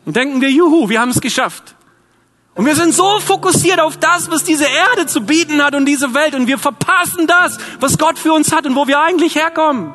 Und 0.06 0.14
denken 0.14 0.40
wir, 0.40 0.48
juhu, 0.48 0.88
wir 0.88 1.00
haben 1.00 1.10
es 1.10 1.20
geschafft. 1.20 1.74
Und 2.54 2.66
wir 2.66 2.76
sind 2.76 2.94
so 2.94 3.18
fokussiert 3.18 3.80
auf 3.80 3.96
das, 3.96 4.30
was 4.30 4.44
diese 4.44 4.66
Erde 4.66 5.06
zu 5.06 5.22
bieten 5.22 5.62
hat 5.62 5.74
und 5.74 5.86
diese 5.86 6.14
Welt. 6.14 6.36
Und 6.36 6.46
wir 6.46 6.58
verpassen 6.58 7.26
das, 7.26 7.58
was 7.80 7.98
Gott 7.98 8.18
für 8.18 8.32
uns 8.32 8.52
hat 8.52 8.64
und 8.64 8.76
wo 8.76 8.86
wir 8.86 9.00
eigentlich 9.00 9.34
herkommen. 9.34 9.92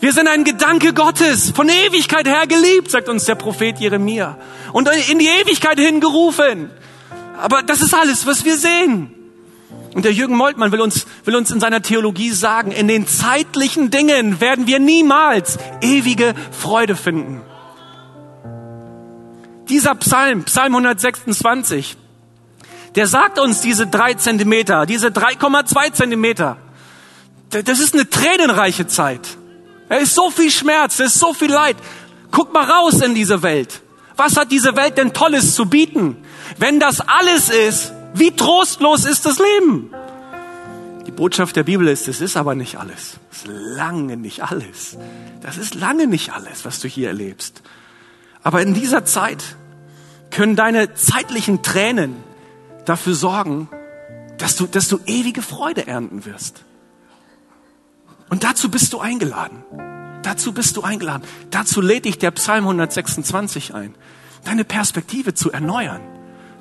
Wir 0.00 0.12
sind 0.12 0.26
ein 0.26 0.44
Gedanke 0.44 0.94
Gottes, 0.94 1.50
von 1.50 1.68
Ewigkeit 1.68 2.26
her 2.26 2.46
geliebt, 2.46 2.90
sagt 2.90 3.10
uns 3.10 3.24
der 3.24 3.34
Prophet 3.34 3.78
Jeremia. 3.78 4.38
Und 4.72 4.88
in 5.10 5.18
die 5.18 5.28
Ewigkeit 5.28 5.78
hingerufen. 5.78 6.70
Aber 7.36 7.62
das 7.62 7.82
ist 7.82 7.92
alles, 7.92 8.24
was 8.24 8.44
wir 8.44 8.56
sehen. 8.56 9.17
Und 9.94 10.04
der 10.04 10.12
Jürgen 10.12 10.36
Moltmann 10.36 10.72
will 10.72 10.80
uns, 10.80 11.06
will 11.24 11.34
uns 11.34 11.50
in 11.50 11.60
seiner 11.60 11.82
Theologie 11.82 12.30
sagen, 12.30 12.72
in 12.72 12.88
den 12.88 13.06
zeitlichen 13.06 13.90
Dingen 13.90 14.40
werden 14.40 14.66
wir 14.66 14.78
niemals 14.78 15.58
ewige 15.80 16.34
Freude 16.50 16.94
finden. 16.94 17.40
Dieser 19.68 19.94
Psalm, 19.96 20.44
Psalm 20.44 20.74
126, 20.74 21.96
der 22.94 23.06
sagt 23.06 23.38
uns 23.38 23.60
diese 23.60 23.86
drei 23.86 24.14
Zentimeter, 24.14 24.86
diese 24.86 25.08
3,2 25.08 25.92
Zentimeter. 25.92 26.56
Das 27.50 27.80
ist 27.80 27.94
eine 27.94 28.08
tränenreiche 28.08 28.86
Zeit. 28.86 29.20
Es 29.88 30.04
ist 30.04 30.14
so 30.14 30.30
viel 30.30 30.50
Schmerz, 30.50 31.00
es 31.00 31.14
ist 31.14 31.20
so 31.20 31.32
viel 31.32 31.50
Leid. 31.50 31.76
Guck 32.30 32.52
mal 32.52 32.64
raus 32.64 33.00
in 33.00 33.14
diese 33.14 33.42
Welt. 33.42 33.80
Was 34.16 34.36
hat 34.36 34.50
diese 34.50 34.76
Welt 34.76 34.98
denn 34.98 35.12
Tolles 35.12 35.54
zu 35.54 35.66
bieten? 35.66 36.16
Wenn 36.58 36.80
das 36.80 37.00
alles 37.00 37.48
ist, 37.48 37.92
wie 38.18 38.30
trostlos 38.32 39.04
ist 39.04 39.26
das 39.26 39.38
Leben? 39.38 39.90
Die 41.06 41.10
Botschaft 41.10 41.56
der 41.56 41.64
Bibel 41.64 41.88
ist, 41.88 42.06
es 42.06 42.20
ist 42.20 42.36
aber 42.36 42.54
nicht 42.54 42.76
alles. 42.76 43.18
Es 43.30 43.38
ist 43.38 43.46
lange 43.48 44.16
nicht 44.16 44.42
alles. 44.42 44.98
Das 45.40 45.56
ist 45.56 45.74
lange 45.74 46.06
nicht 46.06 46.32
alles, 46.32 46.64
was 46.64 46.80
du 46.80 46.88
hier 46.88 47.08
erlebst. 47.08 47.62
Aber 48.42 48.62
in 48.62 48.74
dieser 48.74 49.04
Zeit 49.04 49.42
können 50.30 50.56
deine 50.56 50.94
zeitlichen 50.94 51.62
Tränen 51.62 52.16
dafür 52.84 53.14
sorgen, 53.14 53.68
dass 54.36 54.56
du, 54.56 54.66
dass 54.66 54.88
du 54.88 55.00
ewige 55.06 55.42
Freude 55.42 55.86
ernten 55.86 56.24
wirst. 56.24 56.62
Und 58.28 58.44
dazu 58.44 58.70
bist 58.70 58.92
du 58.92 59.00
eingeladen. 59.00 59.64
Dazu 60.22 60.52
bist 60.52 60.76
du 60.76 60.82
eingeladen. 60.82 61.22
Dazu 61.50 61.80
lädt 61.80 62.04
dich 62.04 62.18
der 62.18 62.30
Psalm 62.32 62.64
126 62.64 63.74
ein, 63.74 63.94
deine 64.44 64.64
Perspektive 64.64 65.34
zu 65.34 65.50
erneuern. 65.50 66.02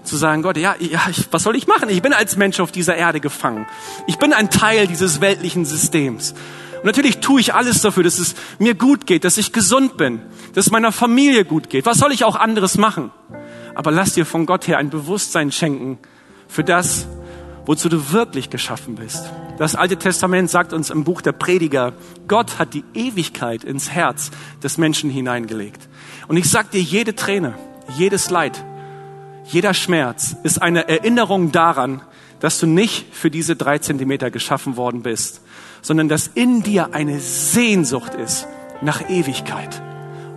Zu 0.08 0.16
sagen, 0.16 0.42
Gott, 0.42 0.56
ja, 0.56 0.76
ja 0.80 1.02
ich, 1.10 1.28
was 1.32 1.44
soll 1.44 1.58
ich 1.58 1.68
machen? 1.68 1.90
Ich 1.90 2.02
bin 2.02 2.14
als 2.14 2.38
Mensch 2.38 2.62
auf 2.62 2.72
dieser 2.72 2.96
Erde 2.96 3.20
gefangen. 3.20 3.68
Ich 4.08 4.18
bin 4.18 4.32
ein 4.32 4.50
Teil 4.50 4.88
dieses 4.88 5.20
weltlichen 5.20 5.66
Systems. 5.66 6.34
Und 6.78 6.86
natürlich 6.86 7.20
tue 7.20 7.42
ich 7.42 7.54
alles 7.54 7.82
dafür, 7.82 8.04
dass 8.04 8.18
es 8.18 8.36
mir 8.58 8.74
gut 8.74 9.06
geht, 9.06 9.26
dass 9.26 9.38
ich 9.38 9.52
gesund 9.52 9.98
bin, 9.98 10.22
dass 10.54 10.68
es 10.68 10.72
meiner 10.72 10.94
Familie 10.94 11.44
gut 11.44 11.70
geht. 11.70 11.86
Was 11.86 11.98
soll 11.98 12.14
ich 12.14 12.24
auch 12.24 12.38
anderes 12.38 12.78
machen? 12.78 13.12
Aber 13.76 13.92
lass 13.92 14.14
dir 14.14 14.26
von 14.26 14.46
Gott 14.46 14.68
her 14.70 14.78
ein 14.78 14.90
Bewusstsein 14.90 15.52
schenken 15.52 15.98
für 16.48 16.64
das, 16.64 17.06
wozu 17.66 17.90
du 17.90 18.14
wirklich 18.14 18.50
geschaffen 18.50 18.96
bist. 18.96 19.26
Das 19.58 19.76
Alte 19.76 19.98
Testament 19.98 20.50
sagt 20.50 20.72
uns 20.72 20.90
im 20.90 21.04
Buch 21.04 21.22
der 21.22 21.34
Prediger, 21.34 21.92
Gott 22.30 22.60
hat 22.60 22.74
die 22.74 22.86
Ewigkeit 22.94 23.66
ins 23.66 23.90
Herz 23.90 24.32
des 24.64 24.78
Menschen 24.78 25.10
hineingelegt. 25.10 25.90
Und 26.30 26.38
ich 26.38 26.50
sag 26.50 26.72
dir, 26.72 26.82
jede 26.82 27.14
Träne, 27.14 27.56
jedes 27.98 28.30
Leid, 28.30 28.64
jeder 29.48 29.74
Schmerz 29.74 30.36
ist 30.44 30.62
eine 30.62 30.90
Erinnerung 30.90 31.52
daran, 31.52 32.02
dass 32.40 32.60
du 32.60 32.68
nicht 32.68 33.14
für 33.16 33.32
diese 33.32 33.56
drei 33.56 33.80
Zentimeter 33.80 34.30
geschaffen 34.30 34.78
worden 34.78 35.02
bist, 35.02 35.42
sondern 35.82 36.10
dass 36.10 36.28
in 36.28 36.64
dir 36.64 36.94
eine 36.94 37.20
Sehnsucht 37.20 38.14
ist 38.14 38.48
nach 38.82 39.10
Ewigkeit. 39.10 39.82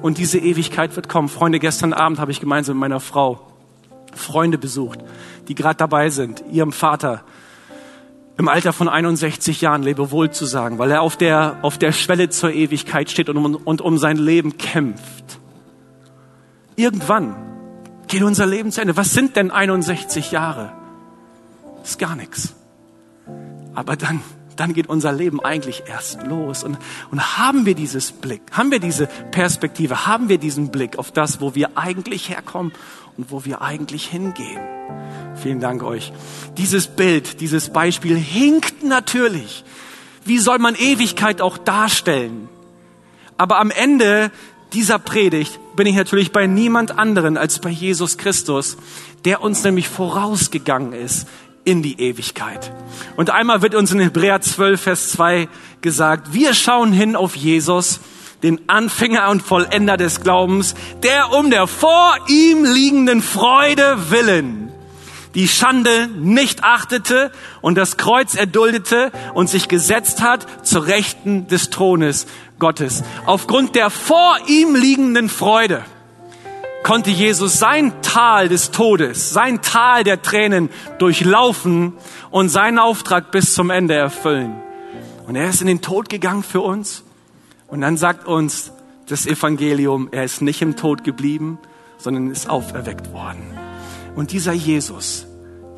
Und 0.00 0.18
diese 0.18 0.38
Ewigkeit 0.38 0.96
wird 0.96 1.08
kommen. 1.08 1.28
Freunde, 1.28 1.58
gestern 1.58 1.92
Abend 1.92 2.18
habe 2.20 2.30
ich 2.30 2.40
gemeinsam 2.40 2.76
mit 2.76 2.82
meiner 2.82 3.00
Frau 3.00 3.46
Freunde 4.14 4.58
besucht, 4.58 5.00
die 5.48 5.54
gerade 5.54 5.76
dabei 5.76 6.08
sind, 6.10 6.42
ihrem 6.50 6.72
Vater 6.72 7.22
im 8.38 8.48
Alter 8.48 8.72
von 8.72 8.88
61 8.88 9.60
Jahren 9.60 9.82
Lebewohl 9.82 10.30
zu 10.30 10.46
sagen, 10.46 10.78
weil 10.78 10.90
er 10.90 11.02
auf 11.02 11.16
der, 11.16 11.58
auf 11.62 11.76
der 11.76 11.92
Schwelle 11.92 12.30
zur 12.30 12.52
Ewigkeit 12.52 13.10
steht 13.10 13.28
und 13.28 13.36
um, 13.36 13.54
und 13.56 13.82
um 13.82 13.98
sein 13.98 14.16
Leben 14.16 14.56
kämpft. 14.56 15.38
Irgendwann 16.76 17.49
geht 18.10 18.22
unser 18.22 18.46
Leben 18.46 18.70
zu 18.70 18.82
Ende. 18.82 18.96
Was 18.96 19.12
sind 19.12 19.36
denn 19.36 19.50
61 19.50 20.32
Jahre? 20.32 20.72
Ist 21.82 21.98
gar 21.98 22.16
nichts. 22.16 22.54
Aber 23.74 23.96
dann, 23.96 24.20
dann 24.56 24.74
geht 24.74 24.88
unser 24.88 25.12
Leben 25.12 25.40
eigentlich 25.40 25.84
erst 25.86 26.22
los. 26.24 26.62
Und, 26.62 26.76
und 27.10 27.38
haben 27.38 27.64
wir 27.64 27.74
dieses 27.74 28.12
Blick, 28.12 28.42
haben 28.52 28.70
wir 28.70 28.80
diese 28.80 29.06
Perspektive, 29.30 30.06
haben 30.06 30.28
wir 30.28 30.38
diesen 30.38 30.70
Blick 30.70 30.98
auf 30.98 31.12
das, 31.12 31.40
wo 31.40 31.54
wir 31.54 31.78
eigentlich 31.78 32.28
herkommen 32.28 32.72
und 33.16 33.30
wo 33.30 33.44
wir 33.44 33.62
eigentlich 33.62 34.06
hingehen. 34.06 34.60
Vielen 35.36 35.60
Dank 35.60 35.82
euch. 35.82 36.12
Dieses 36.58 36.88
Bild, 36.88 37.40
dieses 37.40 37.70
Beispiel 37.70 38.16
hinkt 38.16 38.82
natürlich. 38.82 39.64
Wie 40.24 40.38
soll 40.38 40.58
man 40.58 40.74
Ewigkeit 40.74 41.40
auch 41.40 41.56
darstellen? 41.56 42.48
Aber 43.38 43.58
am 43.58 43.70
Ende 43.70 44.30
dieser 44.72 44.98
Predigt 44.98 45.58
bin 45.76 45.86
ich 45.86 45.96
natürlich 45.96 46.32
bei 46.32 46.46
niemand 46.46 46.98
anderen 46.98 47.36
als 47.36 47.58
bei 47.58 47.70
Jesus 47.70 48.18
Christus, 48.18 48.76
der 49.24 49.42
uns 49.42 49.62
nämlich 49.64 49.88
vorausgegangen 49.88 50.92
ist 50.92 51.26
in 51.64 51.82
die 51.82 52.00
Ewigkeit. 52.00 52.72
Und 53.16 53.30
einmal 53.30 53.62
wird 53.62 53.74
uns 53.74 53.92
in 53.92 54.00
Hebräer 54.00 54.40
12, 54.40 54.80
Vers 54.80 55.10
2 55.12 55.48
gesagt, 55.80 56.32
wir 56.32 56.54
schauen 56.54 56.92
hin 56.92 57.16
auf 57.16 57.36
Jesus, 57.36 58.00
den 58.42 58.60
Anfänger 58.68 59.28
und 59.28 59.42
Vollender 59.42 59.96
des 59.96 60.22
Glaubens, 60.22 60.74
der 61.02 61.32
um 61.32 61.50
der 61.50 61.66
vor 61.66 62.16
ihm 62.28 62.64
liegenden 62.64 63.20
Freude 63.22 64.10
willen 64.10 64.70
die 65.34 65.48
Schande 65.48 66.08
nicht 66.08 66.64
achtete 66.64 67.30
und 67.60 67.76
das 67.76 67.96
Kreuz 67.96 68.34
erduldete 68.34 69.12
und 69.34 69.48
sich 69.48 69.68
gesetzt 69.68 70.22
hat 70.22 70.66
zur 70.66 70.86
Rechten 70.86 71.46
des 71.46 71.70
Thrones 71.70 72.26
Gottes. 72.60 73.02
Aufgrund 73.26 73.74
der 73.74 73.90
vor 73.90 74.36
ihm 74.46 74.76
liegenden 74.76 75.28
Freude 75.28 75.84
konnte 76.84 77.10
Jesus 77.10 77.58
sein 77.58 77.92
Tal 78.02 78.48
des 78.48 78.70
Todes, 78.70 79.30
sein 79.30 79.60
Tal 79.62 80.04
der 80.04 80.22
Tränen 80.22 80.70
durchlaufen 80.98 81.94
und 82.30 82.48
seinen 82.48 82.78
Auftrag 82.78 83.32
bis 83.32 83.54
zum 83.54 83.70
Ende 83.70 83.94
erfüllen. 83.94 84.54
Und 85.26 85.36
er 85.36 85.48
ist 85.48 85.60
in 85.60 85.66
den 85.66 85.82
Tod 85.82 86.08
gegangen 86.08 86.42
für 86.42 86.60
uns 86.60 87.02
und 87.66 87.80
dann 87.80 87.96
sagt 87.96 88.26
uns 88.26 88.72
das 89.08 89.26
Evangelium, 89.26 90.08
er 90.12 90.24
ist 90.24 90.40
nicht 90.40 90.62
im 90.62 90.76
Tod 90.76 91.04
geblieben, 91.04 91.58
sondern 91.98 92.30
ist 92.30 92.48
auferweckt 92.48 93.12
worden. 93.12 93.42
Und 94.14 94.32
dieser 94.32 94.52
Jesus, 94.52 95.26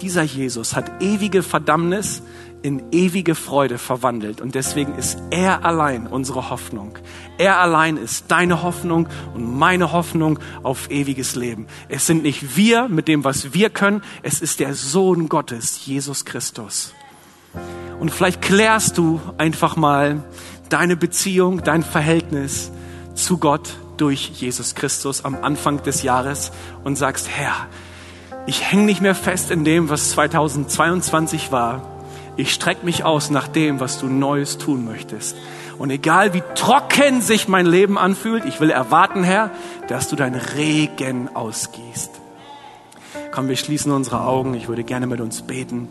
dieser 0.01 0.23
Jesus 0.23 0.75
hat 0.75 1.03
ewige 1.03 1.42
Verdammnis 1.42 2.23
in 2.62 2.83
ewige 2.92 3.35
Freude 3.35 3.79
verwandelt. 3.79 4.40
Und 4.40 4.55
deswegen 4.55 4.94
ist 4.94 5.18
er 5.31 5.64
allein 5.64 6.07
unsere 6.07 6.51
Hoffnung. 6.51 6.98
Er 7.38 7.59
allein 7.59 7.96
ist 7.96 8.27
deine 8.29 8.62
Hoffnung 8.62 9.09
und 9.35 9.59
meine 9.59 9.92
Hoffnung 9.92 10.38
auf 10.62 10.90
ewiges 10.90 11.35
Leben. 11.35 11.66
Es 11.88 12.07
sind 12.07 12.22
nicht 12.22 12.57
wir 12.57 12.88
mit 12.88 13.09
dem, 13.09 13.25
was 13.25 13.53
wir 13.53 13.70
können. 13.70 14.03
Es 14.22 14.40
ist 14.40 14.61
der 14.61 14.75
Sohn 14.75 15.29
Gottes, 15.29 15.87
Jesus 15.87 16.25
Christus. 16.25 16.94
Und 18.01 18.11
vielleicht 18.11 18.42
klärst 18.42 18.98
du 18.98 19.20
einfach 19.38 19.77
mal, 19.77 20.25
deine 20.68 20.96
Beziehung, 20.96 21.62
dein 21.62 21.83
Verhältnis 21.83 22.72
zu 23.14 23.37
Gott 23.38 23.75
durch 23.98 24.31
Jesus 24.31 24.75
Christus 24.75 25.25
am 25.25 25.37
Anfang 25.42 25.83
des 25.83 26.03
Jahres 26.03 26.51
und 26.83 26.96
sagst, 26.96 27.29
Herr, 27.29 27.68
ich 28.46 28.72
hänge 28.72 28.85
nicht 28.85 29.03
mehr 29.03 29.14
fest 29.14 29.51
in 29.51 29.64
dem, 29.64 29.90
was 29.90 30.11
2022 30.11 31.53
war. 31.53 31.91
Ich 32.37 32.53
strecke 32.53 32.85
mich 32.85 33.05
aus 33.05 33.31
nach 33.31 33.49
dem, 33.49 33.81
was 33.81 33.99
du 33.99 34.07
Neues 34.07 34.59
tun 34.59 34.85
möchtest. 34.85 35.37
Und 35.79 35.90
egal 35.90 36.33
wie 36.33 36.42
trocken 36.55 37.21
sich 37.21 37.49
mein 37.49 37.66
Leben 37.66 37.99
anfühlt, 37.99 38.45
ich 38.45 38.61
will 38.61 38.71
erwarten, 38.71 39.23
Herr, 39.23 39.51
dass 39.88 40.09
du 40.09 40.16
dein 40.16 40.35
Regen 40.35 41.29
ausgießt. 41.35 42.11
Komm, 43.33 43.49
wir 43.49 43.57
schließen 43.57 43.92
unsere 43.92 44.23
Augen. 44.23 44.55
Ich 44.55 44.68
würde 44.68 44.85
gerne 44.85 45.07
mit 45.07 45.21
uns 45.21 45.42
beten. 45.42 45.88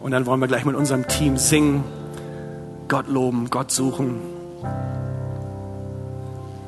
Und 0.00 0.12
dann 0.12 0.26
wollen 0.26 0.40
wir 0.40 0.48
gleich 0.48 0.64
mit 0.64 0.76
unserem 0.76 1.06
Team 1.08 1.36
singen. 1.36 1.84
Gott 2.88 3.08
loben, 3.08 3.48
Gott 3.50 3.70
suchen. 3.70 4.20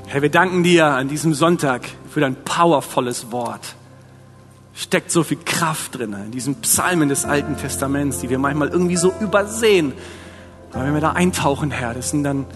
Herr, 0.06 0.23
wir 0.23 0.31
danken 0.31 0.62
dir 0.62 0.87
an 0.87 1.08
diesem 1.08 1.35
Sonntag 1.35 1.83
für 2.10 2.20
dein 2.20 2.37
powervolles 2.37 3.33
Wort. 3.33 3.75
Steckt 4.75 5.10
so 5.10 5.23
viel 5.23 5.38
Kraft 5.44 5.98
drin 5.98 6.14
in 6.14 6.31
diesen 6.31 6.56
Psalmen 6.56 7.08
des 7.08 7.25
Alten 7.25 7.56
Testaments, 7.56 8.20
die 8.20 8.31
wir 8.31 8.38
manchmal 8.38 8.68
irgendwie 8.68 8.96
so 8.96 9.12
übersehen. 9.20 9.92
Aber 10.73 10.85
wenn 10.85 10.94
wir 10.94 11.00
da 11.00 11.12
eintauchen, 11.12 11.70
Herr, 11.70 11.94
das 11.94 12.10
sind 12.10 12.25
dann 12.25 12.46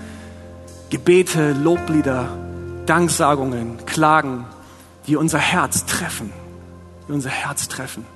Gebete, 0.88 1.52
Loblieder, 1.52 2.28
Danksagungen, 2.86 3.84
Klagen, 3.86 4.46
die 5.06 5.16
unser 5.16 5.38
Herz 5.38 5.84
treffen, 5.84 6.32
die 7.06 7.12
unser 7.12 7.30
Herz 7.30 7.68
treffen. 7.68 8.06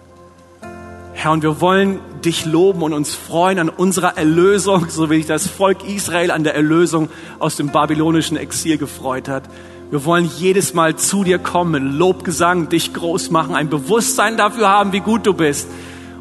Herr, 1.13 1.33
und 1.33 1.43
wir 1.43 1.61
wollen 1.61 2.01
dich 2.25 2.47
loben 2.47 2.83
und 2.83 2.95
uns 2.95 3.15
freuen 3.15 3.59
an 3.59 3.69
unserer 3.69 4.17
Erlösung, 4.17 4.89
so 4.89 5.11
wie 5.11 5.17
sich 5.17 5.27
das 5.27 5.47
Volk 5.47 5.85
Israel 5.85 6.31
an 6.31 6.45
der 6.45 6.55
Erlösung 6.55 7.11
aus 7.39 7.57
dem 7.57 7.69
babylonischen 7.69 8.37
Exil 8.37 8.79
gefreut 8.79 9.29
hat. 9.29 9.43
Wir 9.91 10.05
wollen 10.05 10.31
jedes 10.39 10.73
Mal 10.73 10.95
zu 10.95 11.25
dir 11.25 11.41
kommen, 11.41 11.99
Lobgesang, 11.99 12.69
dich 12.69 12.95
groß 12.95 13.31
machen, 13.31 13.57
ein 13.57 13.69
Bewusstsein 13.69 14.37
dafür 14.37 14.69
haben, 14.69 14.93
wie 14.93 15.01
gut 15.01 15.27
du 15.27 15.35
bist 15.35 15.69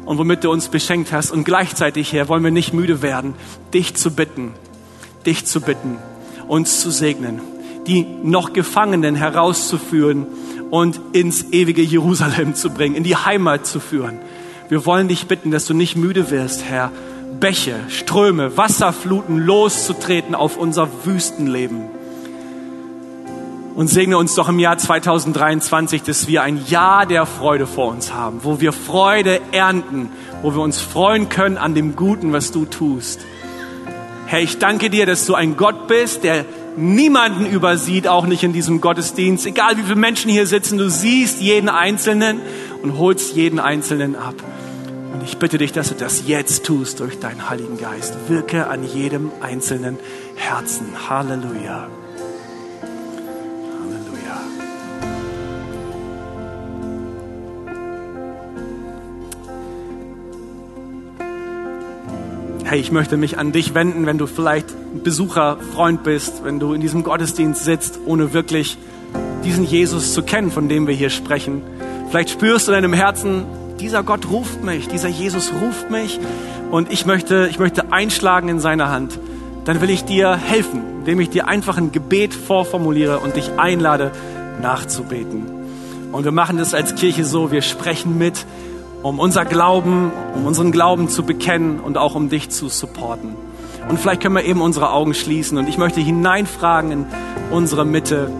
und 0.04 0.18
womit 0.18 0.42
du 0.42 0.50
uns 0.50 0.68
beschenkt 0.68 1.12
hast. 1.12 1.30
Und 1.30 1.44
gleichzeitig, 1.44 2.12
Herr, 2.12 2.28
wollen 2.28 2.42
wir 2.42 2.50
nicht 2.50 2.74
müde 2.74 3.00
werden, 3.00 3.34
dich 3.72 3.94
zu 3.94 4.10
bitten, 4.10 4.54
dich 5.24 5.46
zu 5.46 5.60
bitten, 5.60 5.98
uns 6.48 6.80
zu 6.80 6.90
segnen, 6.90 7.40
die 7.86 8.04
noch 8.24 8.52
Gefangenen 8.52 9.14
herauszuführen 9.14 10.26
und 10.70 11.00
ins 11.12 11.52
ewige 11.52 11.82
Jerusalem 11.82 12.56
zu 12.56 12.70
bringen, 12.70 12.96
in 12.96 13.04
die 13.04 13.16
Heimat 13.16 13.66
zu 13.66 13.78
führen. 13.78 14.18
Wir 14.68 14.84
wollen 14.84 15.06
dich 15.06 15.28
bitten, 15.28 15.52
dass 15.52 15.66
du 15.66 15.74
nicht 15.74 15.94
müde 15.94 16.32
wirst, 16.32 16.64
Herr, 16.64 16.90
Bäche, 17.38 17.76
Ströme, 17.88 18.56
Wasserfluten 18.56 19.38
loszutreten 19.38 20.34
auf 20.34 20.56
unser 20.56 20.88
Wüstenleben. 21.04 21.99
Und 23.74 23.88
segne 23.88 24.18
uns 24.18 24.34
doch 24.34 24.48
im 24.48 24.58
Jahr 24.58 24.78
2023, 24.78 26.02
dass 26.02 26.26
wir 26.26 26.42
ein 26.42 26.60
Jahr 26.66 27.06
der 27.06 27.24
Freude 27.24 27.66
vor 27.66 27.92
uns 27.92 28.12
haben, 28.12 28.40
wo 28.42 28.60
wir 28.60 28.72
Freude 28.72 29.40
ernten, 29.52 30.10
wo 30.42 30.54
wir 30.54 30.60
uns 30.60 30.80
freuen 30.80 31.28
können 31.28 31.56
an 31.56 31.74
dem 31.74 31.94
Guten, 31.94 32.32
was 32.32 32.50
du 32.50 32.64
tust. 32.64 33.20
Herr, 34.26 34.40
ich 34.40 34.58
danke 34.58 34.90
dir, 34.90 35.06
dass 35.06 35.26
du 35.26 35.34
ein 35.34 35.56
Gott 35.56 35.88
bist, 35.88 36.24
der 36.24 36.44
niemanden 36.76 37.46
übersieht, 37.46 38.06
auch 38.06 38.26
nicht 38.26 38.42
in 38.42 38.52
diesem 38.52 38.80
Gottesdienst. 38.80 39.46
Egal 39.46 39.76
wie 39.76 39.82
viele 39.82 39.96
Menschen 39.96 40.30
hier 40.30 40.46
sitzen, 40.46 40.78
du 40.78 40.88
siehst 40.88 41.40
jeden 41.40 41.68
Einzelnen 41.68 42.40
und 42.82 42.98
holst 42.98 43.34
jeden 43.34 43.58
Einzelnen 43.58 44.16
ab. 44.16 44.34
Und 45.12 45.24
ich 45.24 45.38
bitte 45.38 45.58
dich, 45.58 45.72
dass 45.72 45.88
du 45.88 45.94
das 45.94 46.26
jetzt 46.26 46.64
tust 46.64 47.00
durch 47.00 47.18
deinen 47.18 47.50
Heiligen 47.50 47.76
Geist. 47.76 48.14
Wirke 48.28 48.68
an 48.68 48.84
jedem 48.84 49.30
einzelnen 49.40 49.98
Herzen. 50.36 50.86
Halleluja. 51.08 51.88
Hey, 62.70 62.78
ich 62.78 62.92
möchte 62.92 63.16
mich 63.16 63.36
an 63.36 63.50
dich 63.50 63.74
wenden, 63.74 64.06
wenn 64.06 64.16
du 64.16 64.28
vielleicht 64.28 64.68
Besucher, 65.02 65.58
Freund 65.74 66.04
bist, 66.04 66.44
wenn 66.44 66.60
du 66.60 66.72
in 66.72 66.80
diesem 66.80 67.02
Gottesdienst 67.02 67.64
sitzt, 67.64 67.98
ohne 68.06 68.32
wirklich 68.32 68.78
diesen 69.42 69.64
Jesus 69.64 70.14
zu 70.14 70.22
kennen, 70.22 70.52
von 70.52 70.68
dem 70.68 70.86
wir 70.86 70.94
hier 70.94 71.10
sprechen. 71.10 71.62
Vielleicht 72.10 72.30
spürst 72.30 72.68
du 72.68 72.70
in 72.70 72.76
deinem 72.76 72.92
Herzen, 72.92 73.42
dieser 73.80 74.04
Gott 74.04 74.30
ruft 74.30 74.62
mich, 74.62 74.86
dieser 74.86 75.08
Jesus 75.08 75.50
ruft 75.60 75.90
mich 75.90 76.20
und 76.70 76.92
ich 76.92 77.06
möchte, 77.06 77.48
ich 77.50 77.58
möchte 77.58 77.92
einschlagen 77.92 78.48
in 78.48 78.60
seine 78.60 78.88
Hand. 78.88 79.18
Dann 79.64 79.80
will 79.80 79.90
ich 79.90 80.04
dir 80.04 80.36
helfen, 80.36 81.00
indem 81.00 81.18
ich 81.18 81.30
dir 81.30 81.48
einfach 81.48 81.76
ein 81.76 81.90
Gebet 81.90 82.32
vorformuliere 82.34 83.18
und 83.18 83.34
dich 83.34 83.50
einlade, 83.56 84.12
nachzubeten. 84.62 85.44
Und 86.12 86.22
wir 86.22 86.30
machen 86.30 86.56
das 86.56 86.72
als 86.72 86.94
Kirche 86.94 87.24
so, 87.24 87.50
wir 87.50 87.62
sprechen 87.62 88.16
mit, 88.16 88.46
um 89.02 89.18
unser 89.18 89.44
Glauben, 89.44 90.12
um 90.34 90.46
unseren 90.46 90.72
Glauben 90.72 91.08
zu 91.08 91.22
bekennen 91.22 91.80
und 91.80 91.96
auch 91.96 92.14
um 92.14 92.28
dich 92.28 92.50
zu 92.50 92.68
supporten. 92.68 93.34
Und 93.88 93.98
vielleicht 93.98 94.22
können 94.22 94.34
wir 94.34 94.44
eben 94.44 94.60
unsere 94.60 94.92
Augen 94.92 95.14
schließen 95.14 95.58
und 95.58 95.68
ich 95.68 95.78
möchte 95.78 96.00
hineinfragen 96.00 96.92
in 96.92 97.06
unsere 97.50 97.84
Mitte. 97.84 98.30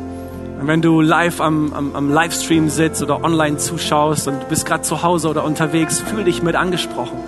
Wenn 0.63 0.83
du 0.83 1.01
live 1.01 1.41
am, 1.41 1.73
am, 1.73 1.97
am 1.97 2.11
Livestream 2.11 2.69
sitzt 2.69 3.03
oder 3.03 3.25
online 3.25 3.57
zuschaust 3.57 4.29
und 4.29 4.43
du 4.43 4.47
bist 4.47 4.67
gerade 4.67 4.83
zu 4.83 5.03
Hause 5.03 5.29
oder 5.29 5.45
unterwegs, 5.45 6.01
fühl 6.01 6.25
dich 6.25 6.43
mit 6.43 6.55
angesprochen. 6.55 7.19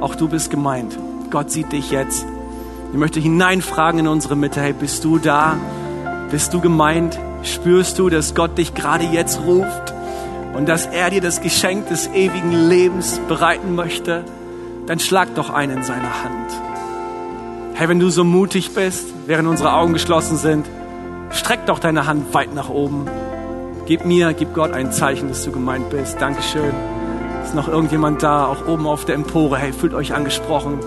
Auch 0.00 0.14
du 0.14 0.28
bist 0.28 0.50
gemeint. 0.50 0.98
Gott 1.30 1.50
sieht 1.50 1.72
dich 1.72 1.90
jetzt. 1.90 2.26
Ich 2.92 2.98
möchte 2.98 3.18
hineinfragen 3.18 4.00
in 4.00 4.08
unsere 4.08 4.36
Mitte. 4.36 4.60
Hey, 4.60 4.74
bist 4.74 5.04
du 5.04 5.18
da? 5.18 5.56
Bist 6.30 6.52
du 6.52 6.60
gemeint? 6.60 7.18
Spürst 7.42 7.98
du, 7.98 8.10
dass 8.10 8.34
Gott 8.34 8.58
dich 8.58 8.74
gerade 8.74 9.06
jetzt 9.06 9.40
ruft 9.40 9.94
und 10.54 10.68
dass 10.68 10.86
er 10.86 11.10
dir 11.10 11.20
das 11.20 11.40
Geschenk 11.40 11.88
des 11.88 12.08
ewigen 12.08 12.52
Lebens 12.52 13.20
bereiten 13.28 13.74
möchte? 13.74 14.24
Dann 14.86 14.98
schlag 14.98 15.34
doch 15.34 15.50
ein 15.50 15.70
in 15.70 15.82
seine 15.82 16.24
Hand. 16.24 16.52
Hey, 17.74 17.88
wenn 17.88 18.00
du 18.00 18.10
so 18.10 18.24
mutig 18.24 18.74
bist, 18.74 19.06
während 19.26 19.48
unsere 19.48 19.72
Augen 19.72 19.92
geschlossen 19.92 20.36
sind, 20.36 20.66
streck 21.30 21.66
doch 21.66 21.78
deine 21.78 22.06
Hand 22.06 22.34
weit 22.34 22.54
nach 22.54 22.68
oben. 22.68 23.06
Gib 23.86 24.04
mir, 24.04 24.32
gib 24.34 24.54
Gott 24.54 24.72
ein 24.72 24.92
Zeichen, 24.92 25.28
dass 25.28 25.44
du 25.44 25.50
gemeint 25.50 25.90
bist. 25.90 26.20
Dankeschön. 26.20 26.72
Ist 27.44 27.54
noch 27.54 27.68
irgendjemand 27.68 28.22
da, 28.22 28.46
auch 28.46 28.68
oben 28.68 28.86
auf 28.86 29.04
der 29.04 29.16
Empore? 29.16 29.58
Hey, 29.58 29.72
fühlt 29.72 29.94
euch 29.94 30.14
angesprochen. 30.14 30.78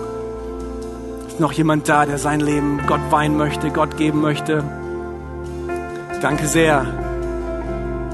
Ist 1.26 1.40
noch 1.40 1.52
jemand 1.52 1.88
da, 1.88 2.06
der 2.06 2.18
sein 2.18 2.40
Leben 2.40 2.80
Gott 2.86 3.00
weihen 3.10 3.36
möchte, 3.36 3.70
Gott 3.70 3.96
geben 3.96 4.22
möchte? 4.22 4.64
Danke 6.22 6.46
sehr. 6.46 6.86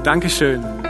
Dankeschön. 0.03 0.82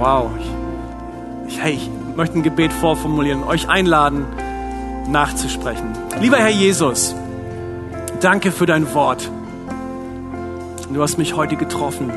Wow. 0.00 0.30
Ich, 0.38 1.52
ich, 1.52 1.62
hey, 1.62 1.74
ich 1.74 1.90
möchte 2.16 2.38
ein 2.38 2.42
Gebet 2.42 2.72
vorformulieren, 2.72 3.44
euch 3.44 3.68
einladen, 3.68 4.24
nachzusprechen. 5.08 5.92
Lieber 6.22 6.38
Herr 6.38 6.48
Jesus, 6.48 7.14
danke 8.22 8.50
für 8.50 8.64
dein 8.64 8.94
Wort. 8.94 9.30
Du 10.90 11.02
hast 11.02 11.18
mich 11.18 11.36
heute 11.36 11.56
getroffen. 11.56 12.10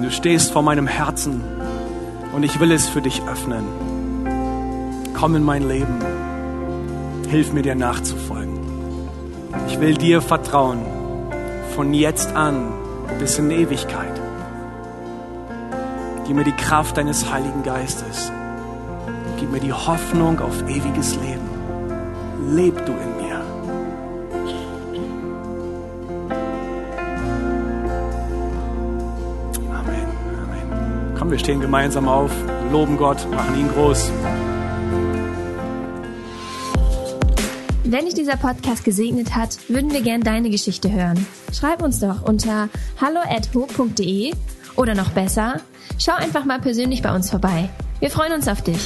Du 0.00 0.12
stehst 0.12 0.52
vor 0.52 0.62
meinem 0.62 0.86
Herzen 0.86 1.42
und 2.32 2.44
ich 2.44 2.60
will 2.60 2.70
es 2.70 2.88
für 2.88 3.02
dich 3.02 3.22
öffnen. 3.28 3.64
Komm 5.12 5.34
in 5.34 5.42
mein 5.42 5.66
Leben. 5.66 5.98
Hilf 7.28 7.52
mir 7.52 7.62
dir 7.62 7.74
nachzufolgen. 7.74 8.60
Ich 9.66 9.80
will 9.80 9.94
dir 9.94 10.22
vertrauen 10.22 10.82
von 11.74 11.92
jetzt 11.92 12.32
an 12.36 12.72
bis 13.18 13.40
in 13.40 13.50
Ewigkeit. 13.50 14.13
Gib 16.26 16.36
mir 16.36 16.44
die 16.44 16.52
Kraft 16.52 16.96
deines 16.96 17.30
Heiligen 17.30 17.62
Geistes. 17.62 18.32
Gib 19.38 19.50
mir 19.50 19.60
die 19.60 19.72
Hoffnung 19.72 20.40
auf 20.40 20.62
ewiges 20.62 21.16
Leben. 21.16 21.48
Leb 22.48 22.84
du 22.86 22.92
in 22.92 23.16
mir. 23.16 23.40
Amen. 29.70 30.06
Amen. 30.42 31.14
Komm, 31.18 31.30
wir 31.30 31.38
stehen 31.38 31.60
gemeinsam 31.60 32.08
auf, 32.08 32.30
loben 32.72 32.96
Gott, 32.96 33.26
machen 33.30 33.58
ihn 33.58 33.68
groß. 33.68 34.10
Wenn 37.84 38.06
dich 38.06 38.14
dieser 38.14 38.36
Podcast 38.36 38.82
gesegnet 38.82 39.36
hat, 39.36 39.58
würden 39.68 39.92
wir 39.92 40.00
gern 40.00 40.22
deine 40.22 40.48
Geschichte 40.48 40.90
hören. 40.90 41.26
Schreib 41.52 41.82
uns 41.82 42.00
doch 42.00 42.22
unter 42.26 42.70
hallo@ho.de 42.98 44.32
oder 44.74 44.94
noch 44.94 45.10
besser, 45.10 45.60
schau 45.98 46.14
einfach 46.14 46.44
mal 46.44 46.60
persönlich 46.60 47.02
bei 47.02 47.14
uns 47.14 47.30
vorbei. 47.30 47.68
Wir 48.00 48.10
freuen 48.10 48.32
uns 48.32 48.48
auf 48.48 48.62
dich. 48.62 48.80